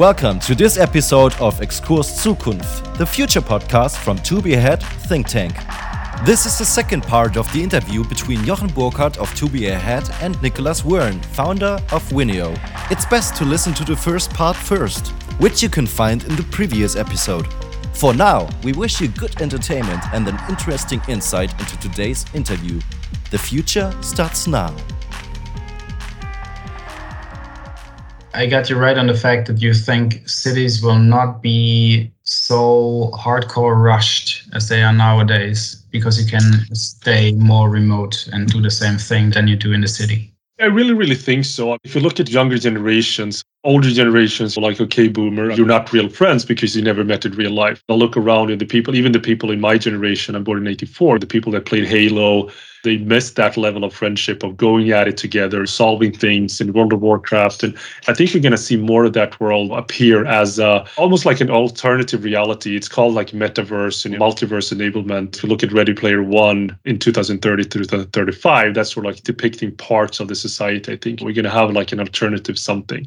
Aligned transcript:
Welcome 0.00 0.40
to 0.40 0.54
this 0.54 0.78
episode 0.78 1.34
of 1.40 1.60
Exkurs 1.60 2.08
Zukunft, 2.08 2.96
the 2.96 3.04
future 3.04 3.42
podcast 3.42 3.98
from 3.98 4.16
To 4.20 4.40
Be 4.40 4.54
Ahead 4.54 4.82
Think 4.82 5.28
Tank. 5.28 5.52
This 6.24 6.46
is 6.46 6.56
the 6.56 6.64
second 6.64 7.02
part 7.02 7.36
of 7.36 7.52
the 7.52 7.62
interview 7.62 8.02
between 8.04 8.42
Jochen 8.46 8.68
Burkhardt 8.68 9.18
of 9.18 9.34
To 9.34 9.46
Be 9.46 9.66
Ahead 9.66 10.08
and 10.22 10.40
Nicholas 10.40 10.80
Waern, 10.80 11.22
founder 11.22 11.78
of 11.92 12.02
WINNIIO. 12.12 12.58
It's 12.90 13.04
best 13.04 13.36
to 13.36 13.44
listen 13.44 13.74
to 13.74 13.84
the 13.84 13.94
first 13.94 14.32
part 14.32 14.56
first, 14.56 15.08
which 15.38 15.62
you 15.62 15.68
can 15.68 15.86
find 15.86 16.24
in 16.24 16.34
the 16.34 16.44
previous 16.44 16.96
episode. 16.96 17.46
For 17.92 18.14
now, 18.14 18.48
we 18.64 18.72
wish 18.72 19.02
you 19.02 19.08
good 19.08 19.38
entertainment 19.42 20.02
and 20.14 20.26
an 20.26 20.38
interesting 20.48 21.02
insight 21.08 21.52
into 21.60 21.78
today's 21.78 22.24
interview. 22.32 22.80
The 23.30 23.38
future 23.38 23.94
starts 24.00 24.46
now. 24.46 24.74
I 28.40 28.46
got 28.46 28.70
you 28.70 28.76
right 28.76 28.96
on 28.96 29.06
the 29.06 29.14
fact 29.14 29.48
that 29.48 29.60
you 29.60 29.74
think 29.74 30.26
cities 30.26 30.82
will 30.82 30.98
not 30.98 31.42
be 31.42 32.10
so 32.22 33.10
hardcore 33.12 33.76
rushed 33.76 34.48
as 34.54 34.70
they 34.70 34.82
are 34.82 34.94
nowadays 34.94 35.84
because 35.90 36.18
you 36.18 36.26
can 36.26 36.42
stay 36.74 37.32
more 37.32 37.68
remote 37.68 38.26
and 38.32 38.48
do 38.48 38.62
the 38.62 38.70
same 38.70 38.96
thing 38.96 39.28
than 39.28 39.46
you 39.46 39.56
do 39.56 39.74
in 39.74 39.82
the 39.82 39.88
city. 39.88 40.32
I 40.58 40.64
really, 40.64 40.94
really 40.94 41.16
think 41.16 41.44
so. 41.44 41.76
If 41.84 41.94
you 41.94 42.00
look 42.00 42.18
at 42.18 42.30
younger 42.30 42.56
generations, 42.56 43.44
older 43.64 43.90
generations 43.90 44.56
like, 44.56 44.80
okay, 44.80 45.08
boomer, 45.08 45.50
you're 45.52 45.66
not 45.66 45.92
real 45.92 46.08
friends 46.08 46.44
because 46.44 46.74
you 46.74 46.82
never 46.82 47.04
met 47.04 47.26
in 47.26 47.32
real 47.32 47.50
life. 47.50 47.82
I 47.88 47.92
look 47.92 48.16
around 48.16 48.50
and 48.50 48.60
the 48.60 48.66
people, 48.66 48.94
even 48.94 49.12
the 49.12 49.20
people 49.20 49.50
in 49.50 49.60
my 49.60 49.76
generation, 49.76 50.34
I'm 50.34 50.44
born 50.44 50.58
in 50.58 50.66
84, 50.66 51.18
the 51.18 51.26
people 51.26 51.52
that 51.52 51.66
played 51.66 51.86
Halo, 51.86 52.50
they 52.82 52.96
missed 52.96 53.36
that 53.36 53.56
level 53.56 53.84
of 53.84 53.92
friendship 53.92 54.42
of 54.42 54.56
going 54.56 54.90
at 54.90 55.06
it 55.06 55.16
together, 55.16 55.66
solving 55.66 56.12
things 56.12 56.60
in 56.60 56.72
World 56.72 56.92
of 56.92 57.00
Warcraft. 57.00 57.62
And 57.62 57.76
I 58.08 58.14
think 58.14 58.32
we're 58.32 58.40
going 58.40 58.52
to 58.52 58.58
see 58.58 58.76
more 58.76 59.04
of 59.04 59.12
that 59.12 59.38
world 59.38 59.72
appear 59.72 60.24
as 60.24 60.58
uh, 60.58 60.86
almost 60.96 61.26
like 61.26 61.40
an 61.40 61.50
alternative 61.50 62.24
reality. 62.24 62.76
It's 62.76 62.88
called 62.88 63.14
like 63.14 63.30
metaverse 63.30 64.06
and 64.06 64.14
multiverse 64.14 64.72
enablement. 64.72 65.36
If 65.36 65.42
you 65.42 65.48
look 65.48 65.62
at 65.62 65.72
Ready 65.72 65.92
Player 65.92 66.22
One 66.22 66.78
in 66.84 66.98
2030 66.98 67.64
to 67.64 67.68
2035, 67.68 68.74
that's 68.74 68.94
sort 68.94 69.06
of 69.06 69.14
like 69.14 69.22
depicting 69.24 69.76
parts 69.76 70.20
of 70.20 70.28
the 70.28 70.34
society. 70.34 70.92
I 70.92 70.96
think 70.96 71.20
we're 71.20 71.34
going 71.34 71.44
to 71.44 71.50
have 71.50 71.70
like 71.72 71.92
an 71.92 72.00
alternative 72.00 72.58
something. 72.58 73.06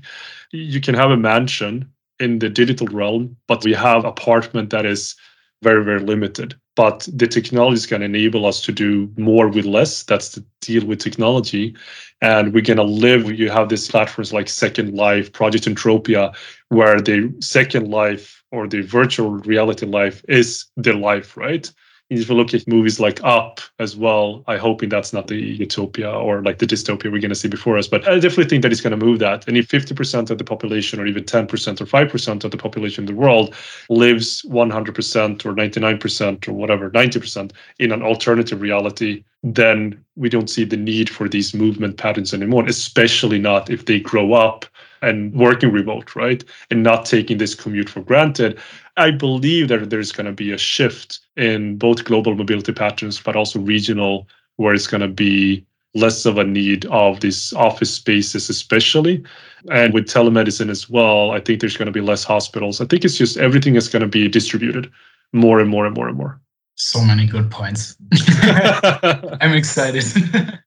You 0.54 0.80
can 0.80 0.96
have 0.96 1.12
a 1.12 1.18
mansion 1.18 1.92
in 2.20 2.40
the 2.40 2.50
digital 2.50 2.88
realm, 2.88 3.36
but 3.48 3.64
we 3.66 3.74
have 3.74 4.06
apartment 4.06 4.70
that 4.70 4.86
is 4.86 5.16
very, 5.62 5.84
very 5.84 6.00
limited 6.00 6.56
but 6.76 7.08
the 7.14 7.28
technology 7.28 7.76
is 7.76 7.86
going 7.86 8.00
to 8.00 8.06
enable 8.06 8.46
us 8.46 8.62
to 8.62 8.72
do 8.72 9.12
more 9.18 9.48
with 9.48 9.66
less. 9.66 10.04
That's 10.04 10.30
the 10.30 10.44
deal 10.62 10.86
with 10.86 11.00
technology. 11.00 11.76
And 12.22 12.54
we're 12.54 12.62
going 12.62 12.78
to 12.78 12.84
live, 12.84 13.32
you 13.32 13.50
have 13.50 13.70
these 13.70 13.88
platforms 13.88 14.34
like 14.34 14.50
Second 14.50 14.96
Life, 14.96 15.32
Project 15.32 15.66
Entropia, 15.66 16.36
where 16.70 17.00
the 17.00 17.34
second 17.42 17.90
life 17.90 18.44
or 18.52 18.68
the 18.68 18.82
virtual 18.82 19.32
reality 19.32 19.86
life 19.86 20.24
is 20.28 20.66
the 20.78 20.94
life, 20.94 21.38
right? 21.38 21.72
If 22.20 22.30
you 22.30 22.36
look 22.36 22.54
at 22.54 22.68
movies 22.68 23.00
like 23.00 23.24
Up 23.24 23.60
as 23.80 23.96
well, 23.96 24.44
I 24.48 24.58
hoping 24.58 24.90
that's 24.90 25.14
not 25.14 25.28
the 25.28 25.36
utopia 25.36 26.10
or 26.12 26.42
like 26.42 26.60
the 26.60 26.66
dystopia 26.66 27.12
we're 27.12 27.20
going 27.20 27.30
to 27.30 27.36
see 27.36 27.48
before 27.48 27.78
us. 27.78 27.88
But 27.88 28.08
I 28.08 28.16
definitely 28.16 28.46
think 28.46 28.64
that 28.64 28.72
it's 28.72 28.82
going 28.82 28.98
to 28.98 29.06
move 29.06 29.20
that. 29.20 29.48
And 29.48 29.58
if 29.58 29.68
50% 29.68 30.30
of 30.30 30.38
the 30.38 30.44
population, 30.44 31.00
or 31.00 31.06
even 31.06 31.24
10% 31.24 31.82
or 31.82 31.86
5% 31.86 32.44
of 32.44 32.52
the 32.52 32.58
population 32.58 33.04
in 33.04 33.14
the 33.14 33.20
world 33.20 33.56
lives 33.90 34.42
100% 34.44 35.46
or 35.46 35.54
99% 35.54 36.48
or 36.48 36.54
whatever, 36.54 36.90
90% 36.90 37.52
in 37.80 37.92
an 37.92 38.02
alternative 38.02 38.62
reality, 38.62 39.24
then 39.44 40.04
we 40.16 40.30
don't 40.30 40.50
see 40.50 40.64
the 40.64 40.78
need 40.78 41.10
for 41.10 41.28
these 41.28 41.54
movement 41.54 41.98
patterns 41.98 42.34
anymore, 42.34 42.66
especially 42.66 43.40
not 43.40 43.70
if 43.70 43.86
they 43.86 44.00
grow 44.00 44.34
up 44.34 44.66
and 45.02 45.34
working 45.34 45.72
remote, 45.72 46.16
right? 46.16 46.44
And 46.72 46.82
not 46.82 47.06
taking 47.06 47.38
this 47.38 47.54
commute 47.54 47.90
for 47.90 48.02
granted. 48.02 48.58
I 48.98 49.12
believe 49.12 49.70
that 49.70 49.90
there's 49.90 50.12
going 50.12 50.28
to 50.28 50.34
be 50.34 50.52
a 50.52 50.58
shift 50.58 51.20
in 51.36 51.78
both 51.78 52.06
global 52.06 52.36
mobility 52.36 52.74
patterns, 52.74 53.20
but 53.20 53.36
also 53.36 53.60
regional, 53.60 54.28
where 54.58 54.74
it's 54.74 54.88
going 54.88 55.02
to 55.02 55.08
be 55.08 55.66
less 55.96 56.26
of 56.26 56.38
a 56.38 56.44
need 56.44 56.86
of 56.88 57.20
these 57.20 57.54
office 57.54 57.92
spaces, 57.92 58.50
especially. 58.50 59.24
And 59.72 59.94
with 59.94 60.06
telemedicine 60.06 60.70
as 60.70 60.90
well, 60.90 61.32
I 61.32 61.40
think 61.40 61.60
there's 61.60 61.78
going 61.78 61.88
to 61.88 61.92
be 61.92 62.02
less 62.02 62.24
hospitals. 62.24 62.82
I 62.82 62.86
think 62.86 63.06
it's 63.06 63.18
just 63.18 63.38
everything 63.38 63.76
is 63.76 63.88
going 63.88 64.02
to 64.02 64.08
be 64.08 64.28
distributed 64.28 64.92
more 65.34 65.60
and 65.60 65.70
more 65.70 65.86
and 65.86 65.96
more 65.96 66.08
and 66.08 66.18
more. 66.18 66.40
So 66.76 67.02
many 67.04 67.28
good 67.28 67.52
points. 67.52 67.96
I'm 69.42 69.54
excited. 69.54 70.04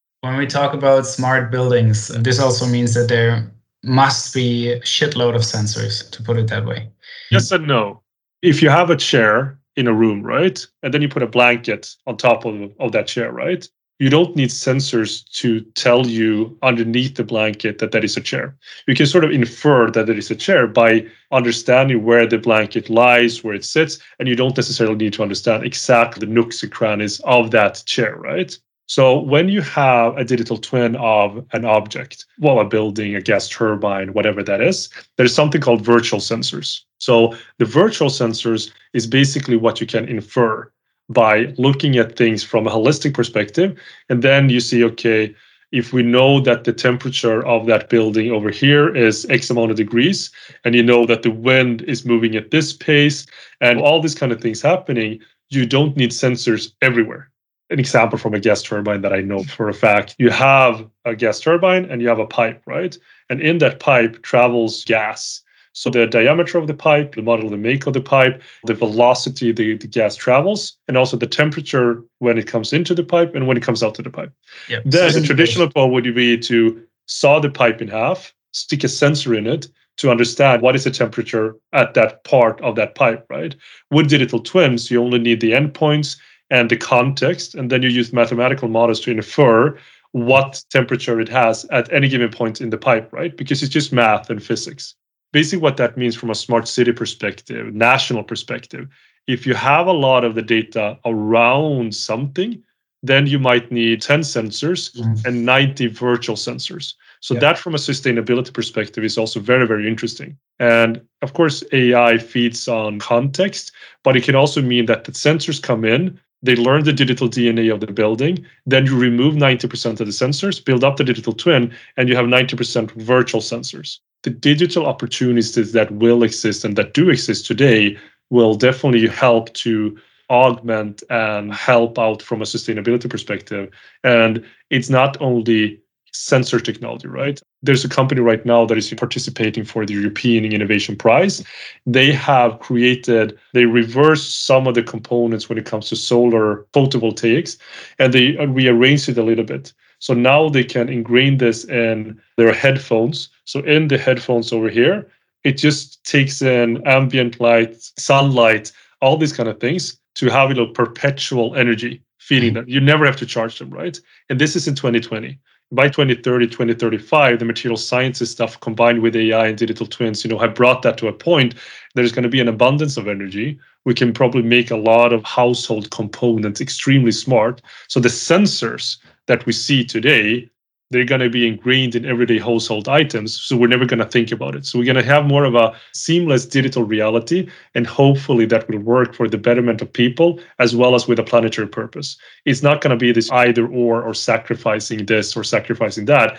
when 0.21 0.37
we 0.37 0.47
talk 0.47 0.73
about 0.75 1.07
smart 1.07 1.51
buildings, 1.51 2.09
this 2.09 2.41
also 2.41 2.67
means 2.67 2.95
that 2.95 3.09
there 3.09 3.53
must 3.83 4.35
be 4.35 4.73
a 4.73 4.81
shitload 4.81 5.35
of 5.35 5.43
sensors, 5.43 6.09
to 6.11 6.23
put 6.23 6.37
it 6.37 6.49
that 6.49 6.65
way. 6.65 6.89
Yes 7.31 7.51
and 7.51 7.67
no. 7.67 8.03
If 8.47 8.63
you 8.63 8.71
have 8.71 8.91
a 8.91 8.97
chair 8.97 9.59
in 9.75 9.89
a 9.89 9.93
room, 9.93 10.23
right, 10.23 10.65
and 10.85 10.95
then 10.95 11.03
you 11.03 11.09
put 11.09 11.25
a 11.25 11.27
blanket 11.27 11.97
on 12.07 12.17
top 12.17 12.45
of, 12.45 12.73
of 12.79 12.93
that 12.93 13.09
chair, 13.09 13.33
right, 13.33 13.69
you 13.99 14.09
don't 14.09 14.37
need 14.37 14.51
sensors 14.51 15.29
to 15.41 15.63
tell 15.75 16.07
you 16.07 16.57
underneath 16.63 17.17
the 17.17 17.25
blanket 17.25 17.79
that 17.79 17.91
that 17.91 18.05
is 18.05 18.17
a 18.17 18.21
chair. 18.21 18.57
You 18.87 18.95
can 18.95 19.07
sort 19.07 19.25
of 19.25 19.33
infer 19.33 19.91
that 19.91 20.09
it 20.09 20.17
is 20.17 20.31
a 20.31 20.37
chair 20.37 20.69
by 20.69 21.09
understanding 21.33 22.05
where 22.05 22.25
the 22.25 22.39
blanket 22.39 22.89
lies, 22.89 23.43
where 23.43 23.55
it 23.55 23.65
sits, 23.65 23.99
and 24.21 24.29
you 24.29 24.37
don't 24.37 24.57
necessarily 24.57 24.95
need 24.95 25.15
to 25.15 25.25
understand 25.25 25.65
exactly 25.65 26.25
the 26.25 26.33
nooks 26.33 26.63
and 26.63 26.71
crannies 26.71 27.19
of 27.25 27.51
that 27.51 27.83
chair, 27.85 28.15
right? 28.15 28.57
So 28.89 29.19
when 29.19 29.49
you 29.49 29.63
have 29.63 30.17
a 30.17 30.25
digital 30.25 30.59
twin 30.59 30.95
of 30.97 31.45
an 31.53 31.65
object, 31.65 32.25
well, 32.39 32.61
a 32.61 32.65
building, 32.65 33.17
a 33.17 33.21
gas 33.21 33.49
turbine, 33.49 34.13
whatever 34.13 34.45
that 34.45 34.61
is, 34.61 34.89
there's 35.17 35.35
something 35.35 35.61
called 35.61 35.85
virtual 35.85 36.21
sensors. 36.21 36.83
So 36.99 37.35
the 37.59 37.65
virtual 37.65 38.09
sensors 38.09 38.71
is 38.93 39.09
basically 39.09 39.57
what 39.57 39.81
you 39.81 39.89
can 39.89 40.09
infer 40.09 40.71
by 41.09 41.53
looking 41.59 41.97
at 41.97 42.17
things 42.17 42.45
from 42.45 42.67
a 42.67 42.71
holistic 42.71 43.13
perspective. 43.13 43.77
And 44.09 44.23
then 44.23 44.51
you 44.51 44.61
see, 44.61 44.85
okay, 44.85 45.35
if 45.73 45.93
we 45.93 46.05
know 46.05 46.39
that 46.41 46.63
the 46.63 46.73
temperature 46.73 47.45
of 47.45 47.67
that 47.67 47.89
building 47.89 48.31
over 48.31 48.51
here 48.51 48.95
is 48.95 49.27
X 49.29 49.51
amount 49.51 49.73
of 49.73 49.77
degrees, 49.77 50.31
and 50.65 50.77
you 50.77 50.83
know 50.83 51.07
that 51.07 51.23
the 51.23 51.31
wind 51.31 51.83
is 51.83 52.07
moving 52.07 52.37
at 52.37 52.53
this 52.53 52.73
pace, 52.73 53.27
and 53.61 53.81
all 53.81 54.01
these 54.01 54.15
kind 54.15 54.31
of 54.31 54.41
things 54.41 54.63
happening, 54.63 55.19
you 55.51 55.67
don't 55.67 55.97
need 55.97 56.11
sensors 56.11 56.73
everywhere 56.83 57.31
an 57.71 57.79
example 57.79 58.19
from 58.19 58.35
a 58.35 58.41
gas 58.41 58.63
turbine 58.63 59.03
that 59.03 59.13
I 59.13 59.21
know 59.21 59.43
for 59.43 59.69
a 59.69 59.75
fact. 59.75 60.15
You 60.19 60.31
have 60.31 60.89
a 61.05 61.17
gas 61.17 61.41
turbine 61.41 61.85
and 61.87 62.01
you 62.01 62.09
have 62.09 62.19
a 62.19 62.27
pipe, 62.27 62.63
right? 62.67 62.97
And 63.29 63.41
in 63.41 63.59
that 63.59 63.81
pipe 63.81 64.23
travels 64.23 64.85
gas. 64.85 65.43
So 65.73 65.91
the 65.91 66.07
diameter 66.07 66.57
of 66.57 66.69
the 66.69 66.75
pipe, 66.75 67.17
the 67.17 67.23
model, 67.23 67.51
the 67.51 67.57
make 67.59 67.87
of 67.87 67.93
the 67.93 68.01
pipe, 68.01 68.41
the 68.65 68.73
velocity 68.73 69.53
the, 69.53 69.77
the 69.77 69.87
gas 69.87 70.17
travels, 70.17 70.79
and 70.89 70.97
also 70.97 71.19
the 71.19 71.27
temperature 71.27 72.03
when 72.21 72.39
it 72.39 72.47
comes 72.47 72.73
into 72.73 72.95
the 72.95 73.05
pipe 73.05 73.35
and 73.35 73.47
when 73.47 73.59
it 73.59 73.63
comes 73.63 73.83
out 73.83 73.99
of 73.99 74.05
the 74.05 74.11
pipe. 74.11 74.33
Yep. 74.69 74.83
Then 74.87 75.13
so 75.13 75.21
the 75.21 75.27
traditional 75.27 75.67
approach 75.67 75.93
would 75.93 76.15
be 76.15 76.39
to 76.39 76.83
saw 77.07 77.41
the 77.41 77.51
pipe 77.51 77.83
in 77.83 77.89
half, 77.89 78.33
stick 78.53 78.85
a 78.85 78.89
sensor 78.89 79.35
in 79.35 79.47
it 79.47 79.67
to 79.99 80.11
understand 80.11 80.63
what 80.63 80.77
is 80.77 80.85
the 80.85 80.91
temperature 80.91 81.57
at 81.73 81.95
that 81.95 82.25
part 82.25 82.61
of 82.63 82.77
that 82.77 82.95
pipe, 82.95 83.27
right? 83.29 83.55
With 83.91 84.09
digital 84.09 84.41
twins, 84.41 84.91
you 84.91 85.03
only 85.03 85.19
need 85.19 85.41
the 85.41 85.53
endpoints 85.53 86.17
and 86.51 86.71
the 86.71 86.77
context, 86.77 87.55
and 87.55 87.71
then 87.71 87.83
you 87.83 87.89
use 87.89 88.13
mathematical 88.13 88.69
models 88.69 89.01
to 89.01 89.11
infer 89.11 89.77
what 90.13 90.63
temperature 90.71 91.21
it 91.21 91.29
has 91.29 91.65
at 91.67 91.93
any 91.93 92.09
given 92.09 92.31
point 92.31 92.61
in 92.61 92.71
the 92.71 92.79
pipe, 92.79 93.13
right? 93.13 93.37
Because 93.37 93.63
it's 93.63 93.73
just 93.73 93.93
math 93.93 94.31
and 94.31 94.43
physics. 94.43 94.95
Basically, 95.33 95.63
what 95.63 95.77
that 95.77 95.97
means 95.97 96.15
from 96.15 96.31
a 96.31 96.35
smart 96.35 96.69
city 96.69 96.93
perspective, 96.93 97.75
national 97.75 98.25
perspective, 98.25 98.89
if 99.27 99.47
you 99.47 99.55
have 99.55 99.87
a 99.87 99.93
lot 99.93 100.25
of 100.25 100.35
the 100.35 100.43
data 100.43 100.99
around 101.05 101.95
something, 101.95 102.63
then 103.03 103.27
you 103.27 103.39
might 103.39 103.71
need 103.71 104.01
10 104.01 104.21
sensors 104.21 104.97
mm. 104.97 105.27
and 105.27 105.45
90 105.45 105.89
virtual 105.89 106.37
sensors. 106.37 106.95
So 107.21 107.35
yeah. 107.35 107.41
that 107.41 107.59
from 107.59 107.75
a 107.75 107.79
sustainability 107.79 108.53
perspective 108.53 109.05
is 109.05 109.19
also 109.19 109.41
very, 109.41 109.67
very 109.67 109.89
interesting. 109.89 110.37
And 110.59 111.01
of 111.23 111.33
course, 111.35 111.65
AI 111.73 112.19
feeds 112.19 112.69
on 112.69 112.99
context, 112.99 113.73
but 114.03 114.17
it 114.17 114.25
can 114.25 114.35
also 114.35 114.63
mean 114.63 114.87
that 114.87 115.05
the 115.05 115.13
sensors 115.13 115.63
come 115.63 115.85
in, 115.85 116.21
they 116.47 116.57
learn 116.57 116.85
the 116.85 116.93
digital 116.93 117.29
DNA 117.29 117.73
of 117.73 117.81
the 117.81 117.87
building. 117.89 118.45
Then 118.65 118.87
you 118.87 118.97
remove 118.97 119.35
90% 119.35 120.01
of 120.01 120.07
the 120.07 120.13
sensors, 120.13 120.65
build 120.65 120.85
up 120.85 120.97
the 120.97 121.05
digital 121.05 121.33
twin, 121.33 121.75
and 121.97 122.09
you 122.09 122.17
have 122.17 122.27
90% 122.27 122.91
virtual 122.93 123.41
sensors. 123.41 123.99
The 124.23 124.31
digital 124.31 124.87
opportunities 124.87 125.73
that 125.73 125.91
will 125.93 126.23
exist 126.23 126.65
and 126.65 126.77
that 126.77 126.95
do 126.95 127.11
exist 127.11 127.47
today 127.47 127.97
will 128.31 128.55
definitely 128.55 129.07
help 129.07 129.53
to 129.55 129.97
augment 130.31 131.03
and 131.11 131.53
help 131.55 131.99
out 131.99 132.23
from 132.23 132.43
a 132.43 132.45
sustainability 132.45 133.09
perspective. 133.09 133.71
And 134.03 134.45
it's 134.71 134.91
not 134.91 135.17
only 135.21 135.81
sensor 136.17 136.61
technology, 136.61 137.09
right? 137.09 137.41
There's 137.63 137.85
a 137.85 137.89
company 137.89 138.21
right 138.21 138.45
now 138.45 138.67
that 138.67 138.79
is 138.79 138.93
participating 138.95 139.65
for 139.65 139.85
the 139.85 139.95
European 139.95 140.45
Innovation 140.45 140.97
Prize. 140.97 141.45
They 141.85 142.13
have 142.13 142.59
created, 142.61 143.39
they 143.53 143.65
reverse 143.65 144.27
some 144.27 144.67
of 144.67 144.75
the 144.75 144.83
components 144.83 145.49
when 145.49 145.59
it 145.59 145.67
comes 145.67 145.89
to 145.89 145.97
solar 145.97 146.67
photovoltaics 146.73 147.59
and 147.99 148.13
they 148.13 148.37
rearrange 148.47 149.09
it 149.09 149.19
a 149.19 149.23
little 149.23 149.45
bit. 149.45 149.73
So 149.99 150.15
now 150.15 150.49
they 150.49 150.65
can 150.65 150.89
ingrain 150.89 151.39
this 151.39 151.65
in 151.65 152.21
their 152.37 152.53
headphones. 152.53 153.29
So 153.45 153.61
in 153.61 153.89
the 153.89 153.99
headphones 153.99 154.53
over 154.53 154.69
here, 154.69 155.07
It 155.47 155.59
just 155.59 156.03
takes 156.05 156.43
in 156.43 156.83
ambient 156.87 157.41
light, 157.41 157.77
sunlight, 157.97 158.73
all 159.01 159.17
these 159.17 159.33
kind 159.33 159.49
of 159.49 159.61
things 159.61 159.97
to 160.17 160.29
have 160.29 160.51
a 160.51 160.55
little 160.55 160.73
perpetual 160.75 161.55
energy 161.55 162.03
feeding 162.19 162.51
hmm. 162.51 162.55
them. 162.57 162.69
You 162.69 162.81
never 162.81 163.07
have 163.07 163.17
to 163.19 163.27
charge 163.27 163.61
them, 163.61 163.71
right? 163.71 163.97
And 164.29 164.41
this 164.41 164.57
is 164.57 164.67
in 164.67 164.75
2020. 164.75 165.39
By 165.73 165.89
2030, 165.89 166.47
2035, 166.47 167.41
the 167.41 167.45
material 167.45 167.77
sciences 167.77 168.31
stuff 168.31 168.61
combined 168.61 169.03
with 169.03 169.17
AI 169.17 169.49
and 169.49 169.59
digital 169.59 169.85
twins, 169.85 170.25
you 170.25 170.31
know, 170.31 170.39
have 170.39 170.55
brought 170.55 170.83
that 170.83 170.97
to 170.99 171.09
a 171.09 171.13
point. 171.13 171.57
There's 171.97 172.13
going 172.13 172.23
to 172.23 172.29
be 172.29 172.39
an 172.39 172.47
abundance 172.47 172.97
of 172.97 173.09
energy. 173.09 173.59
We 173.85 173.93
can 173.93 174.13
probably 174.13 174.43
make 174.43 174.71
a 174.71 174.77
lot 174.77 175.13
of 175.13 175.25
household 175.25 175.91
components 175.91 176.61
extremely 176.61 177.11
smart. 177.11 177.63
So 177.89 177.99
the 177.99 178.09
sensors 178.09 178.99
that 179.27 179.45
we 179.45 179.53
see 179.53 179.85
today 179.85 180.49
they're 180.91 181.05
going 181.05 181.21
to 181.21 181.31
be 181.31 181.47
ingrained 181.47 181.95
in 181.97 182.07
everyday 182.07 182.39
household 182.39 182.89
items. 182.89 183.41
So 183.41 183.57
we're 183.57 183.67
never 183.67 183.87
going 183.87 183.99
to 183.99 184.07
think 184.07 184.31
about 184.31 184.55
it. 184.55 184.65
So 184.65 184.79
we're 184.79 184.85
going 184.85 184.97
to 184.97 185.03
have 185.03 185.27
more 185.27 185.45
of 185.45 185.55
a 185.55 185.75
seamless 185.93 186.47
digital 186.47 186.85
reality. 186.85 187.49
And 187.75 187.87
hopefully 187.87 188.47
that 188.47 188.69
will 188.69 188.79
work 188.79 189.15
for 189.15 189.29
the 189.29 189.39
betterment 189.39 189.83
of 189.83 189.93
people 189.93 190.39
as 190.59 190.77
well 190.77 190.95
as 190.95 191.09
with 191.09 191.19
a 191.19 191.25
planetary 191.25 191.67
purpose. 191.67 192.17
It's 192.45 192.63
not 192.63 192.81
going 192.81 192.93
to 192.93 192.97
be 192.97 193.13
this 193.13 193.31
either 193.33 193.67
or 193.67 194.03
or 194.03 194.15
sacrificing 194.15 195.07
this 195.07 195.37
or 195.37 195.43
sacrificing 195.43 196.05
that. 196.07 196.39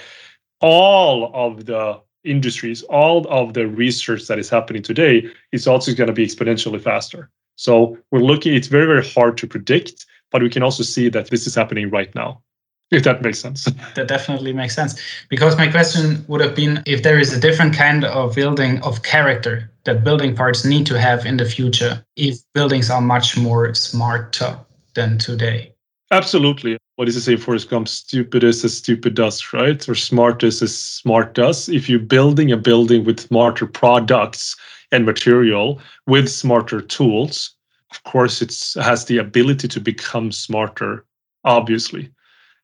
All 0.62 1.32
of 1.34 1.66
the 1.66 2.00
industries, 2.24 2.84
all 2.84 3.28
of 3.28 3.54
the 3.54 3.68
research 3.68 4.28
that 4.28 4.40
is 4.40 4.50
happening 4.50 4.82
today 4.82 5.30
is 5.52 5.68
also 5.68 5.94
going 5.94 6.08
to 6.08 6.14
be 6.14 6.26
exponentially 6.26 6.82
faster. 6.82 7.30
So 7.58 7.98
we're 8.12 8.20
looking, 8.20 8.54
it's 8.54 8.68
very, 8.68 8.86
very 8.86 9.06
hard 9.06 9.38
to 9.40 9.48
predict, 9.48 10.06
but 10.32 10.44
we 10.44 10.50
can 10.50 10.62
also 10.62 10.84
see 10.84 11.10
that 11.10 11.30
this 11.30 11.48
is 11.48 11.56
happening 11.56 11.90
right 11.90 12.14
now 12.14 12.42
if 12.92 13.04
that 13.04 13.22
makes 13.22 13.40
sense. 13.40 13.66
That 13.96 14.08
definitely 14.08 14.54
makes 14.54 14.76
sense. 14.76 15.00
Because 15.30 15.58
my 15.58 15.68
question 15.68 16.24
would 16.28 16.42
have 16.42 16.56
been 16.56 16.82
if 16.86 17.04
there 17.04 17.20
is 17.20 17.34
a 17.34 17.40
different 17.40 17.76
kind 17.76 18.06
of 18.06 18.36
building 18.36 18.82
of 18.84 19.04
character 19.04 19.70
that 19.84 20.04
building 20.04 20.36
parts 20.36 20.64
need 20.64 20.86
to 20.88 21.00
have 21.00 21.26
in 21.26 21.38
the 21.38 21.46
future, 21.46 22.04
if 22.16 22.38
buildings 22.54 22.90
are 22.90 23.02
much 23.02 23.38
more 23.38 23.74
smarter 23.74 24.58
than 24.94 25.18
today. 25.18 25.74
Absolutely. 26.12 26.78
What 26.96 27.10
is 27.10 27.18
it 27.18 27.22
say 27.22 27.36
Forrest 27.36 27.70
Gump? 27.70 27.88
Stupid 27.88 28.44
is 28.44 28.64
as 28.64 28.78
stupid 28.78 29.14
does, 29.14 29.54
right? 29.54 29.88
Or 29.88 29.94
smart 29.94 30.42
is 30.44 30.62
as 30.62 30.76
smart 30.76 31.34
does. 31.34 31.68
If 31.70 31.90
you're 31.90 32.00
building 32.00 32.52
a 32.52 32.58
building 32.58 33.04
with 33.04 33.20
smarter 33.20 33.68
products 33.68 34.56
and 34.92 35.06
material 35.06 35.82
with 36.08 36.30
smarter 36.30 36.82
tools, 36.82 37.54
of 37.92 38.04
course, 38.04 38.42
it 38.42 38.82
has 38.82 39.06
the 39.06 39.18
ability 39.18 39.68
to 39.68 39.82
become 39.82 40.32
smarter, 40.32 41.06
obviously 41.44 42.10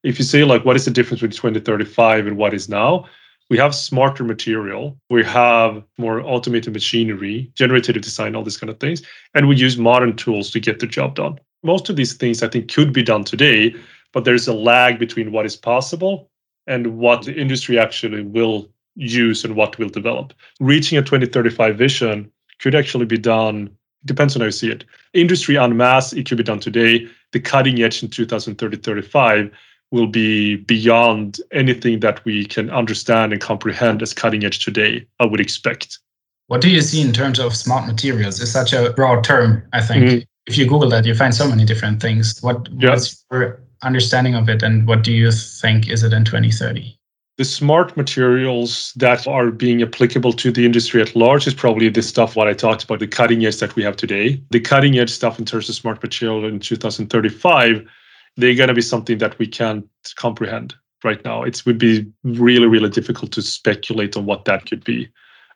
if 0.04 0.20
you 0.20 0.26
say 0.26 0.44
like 0.44 0.66
what 0.66 0.76
is 0.76 0.86
the 0.86 0.92
difference 0.92 1.22
between 1.22 1.54
2035 1.54 2.28
and 2.28 2.38
what 2.38 2.54
is 2.54 2.70
now? 2.70 3.06
We 3.50 3.58
have 3.58 3.76
smarter 3.76 4.24
material. 4.24 4.98
We 5.10 5.24
have 5.26 5.84
more 5.98 6.22
automated 6.22 6.74
machinery 6.74 7.52
generative 7.56 8.02
design 8.02 8.36
all 8.36 8.44
these 8.44 8.58
kind 8.58 8.70
of 8.70 8.80
things 8.80 9.02
and 9.34 9.48
we 9.48 9.56
use 9.56 9.78
modern 9.78 10.16
tools 10.16 10.52
to 10.52 10.60
get 10.60 10.80
the 10.80 10.88
job 10.88 11.16
done. 11.16 11.40
Most 11.64 11.90
of 11.90 11.96
these 11.96 12.14
things 12.14 12.44
i 12.44 12.48
think 12.48 12.72
could 12.72 12.94
be 12.94 13.04
done 13.04 13.24
today 13.24 13.76
but 14.12 14.26
there's 14.26 14.48
a 14.48 14.54
lag 14.54 15.00
between 15.00 15.32
what 15.32 15.46
is 15.46 15.56
possible 15.56 16.30
and 16.68 16.98
what 16.98 17.24
the 17.24 17.36
industry 17.36 17.80
actually 17.80 18.22
will 18.22 18.70
use 18.96 19.44
and 19.44 19.56
what 19.56 19.78
will 19.80 19.90
develop. 19.90 20.34
Reaching 20.60 20.98
a 20.98 21.02
2035 21.02 21.78
vision 21.78 22.32
could 22.60 22.76
actually 22.76 23.06
be 23.06 23.18
done 23.18 23.70
depends 24.06 24.36
on 24.36 24.42
how 24.42 24.46
you 24.46 24.52
see 24.52 24.70
it. 24.70 24.84
Industry 25.14 25.58
en 25.58 25.78
masse 25.78 26.14
it 26.14 26.28
could 26.28 26.38
be 26.38 26.44
done 26.44 26.60
today. 26.60 27.08
The 27.32 27.40
cutting 27.40 27.82
edge 27.82 28.04
in 28.04 28.10
2030 28.10 28.78
35 28.78 29.52
will 29.94 30.07
be 30.07 30.56
beyond 30.56 31.40
anything 31.51 32.00
that 32.00 32.25
we 32.25 32.45
can 32.45 32.68
understand 32.72 33.31
and 33.31 33.40
comprehend 33.40 34.01
as 34.01 34.12
cutting 34.12 34.44
edge 34.44 34.66
today, 34.66 35.06
I 35.19 35.28
would 35.28 35.40
expect. 35.40 36.00
What 36.48 36.62
do 36.62 36.69
you 36.69 36.81
see 36.81 37.00
in 37.00 37.13
terms 37.13 37.40
of 37.40 37.56
smart 37.56 37.86
materials? 37.86 38.42
It's 38.42 38.51
such 38.51 38.74
a 38.74 38.92
broad 38.94 39.24
term, 39.24 39.63
I 39.72 39.81
think. 39.81 40.06
Mm-hmm. 40.06 40.19
If 40.48 40.57
you 40.57 40.68
Google 40.68 40.90
that, 40.90 41.06
you 41.06 41.13
find 41.13 41.34
so 41.34 41.48
many 41.48 41.63
different 41.63 42.01
things. 42.01 42.42
What, 42.42 42.68
What's 42.69 43.24
your 43.31 43.62
understanding 43.84 44.34
of 44.34 44.50
it, 44.50 44.63
and 44.63 44.88
what 44.88 45.04
do 45.04 45.13
you 45.13 45.31
think 45.31 45.88
is 45.88 46.01
it 46.04 46.12
in 46.12 46.25
2030? 46.25 46.98
The 47.38 47.46
smart 47.46 47.96
materials 47.96 48.94
that 48.96 49.28
are 49.28 49.51
being 49.51 49.84
applicable 49.84 50.34
to 50.34 50.51
the 50.51 50.66
industry 50.66 51.01
at 51.01 51.16
large 51.16 51.46
is 51.46 51.54
probably 51.54 51.89
the 51.89 52.01
stuff 52.01 52.36
what 52.36 52.48
I 52.48 52.54
talked 52.54 52.84
about, 52.84 53.00
the 53.00 53.07
cutting 53.07 53.46
edge 53.46 53.57
that 53.57 53.75
we 53.75 53.84
have 53.84 53.96
today. 53.96 54.42
The 54.50 54.60
cutting 54.60 54.98
edge 54.98 55.12
stuff 55.12 55.38
in 55.38 55.46
terms 55.46 55.69
of 55.69 55.75
smart 55.75 56.01
material 56.01 56.46
in 56.46 56.60
2035 56.60 57.88
they're 58.38 58.56
going 58.56 58.70
to 58.70 58.74
be 58.74 58.82
something 58.82 59.18
that 59.20 59.38
we 59.40 59.48
can't 59.48 59.88
comprehend 60.16 60.76
right 61.04 61.24
now. 61.24 61.44
It 61.44 61.62
would 61.66 61.78
be 61.78 62.06
really, 62.24 62.68
really 62.68 62.90
difficult 62.90 63.32
to 63.34 63.42
speculate 63.42 64.18
on 64.18 64.26
what 64.26 64.46
that 64.46 64.66
could 64.66 64.84
be, 64.84 65.10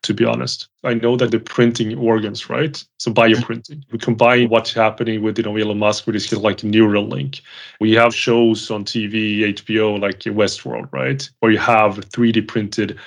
to 0.03 0.13
be 0.13 0.25
honest. 0.25 0.67
I 0.83 0.93
know 0.93 1.15
that 1.17 1.31
the 1.31 1.39
printing 1.39 1.97
organs, 1.97 2.49
right? 2.49 2.83
So 2.97 3.11
bioprinting. 3.11 3.83
We 3.91 3.97
combine 3.97 4.49
what's 4.49 4.73
happening 4.73 5.23
with, 5.23 5.37
you 5.37 5.43
know, 5.43 5.55
Elon 5.55 5.79
Musk 5.79 6.05
with 6.05 6.13
this 6.13 6.29
kind 6.29 6.39
of 6.39 6.43
like 6.43 6.57
Neuralink. 6.57 7.41
We 7.79 7.93
have 7.93 8.13
shows 8.13 8.69
on 8.69 8.85
TV, 8.85 9.39
HBO, 9.39 9.99
like 9.99 10.19
Westworld, 10.19 10.89
right? 10.91 11.27
Where 11.39 11.51
you 11.51 11.59
have 11.59 11.97
3D 12.09 12.47
printed 12.47 12.99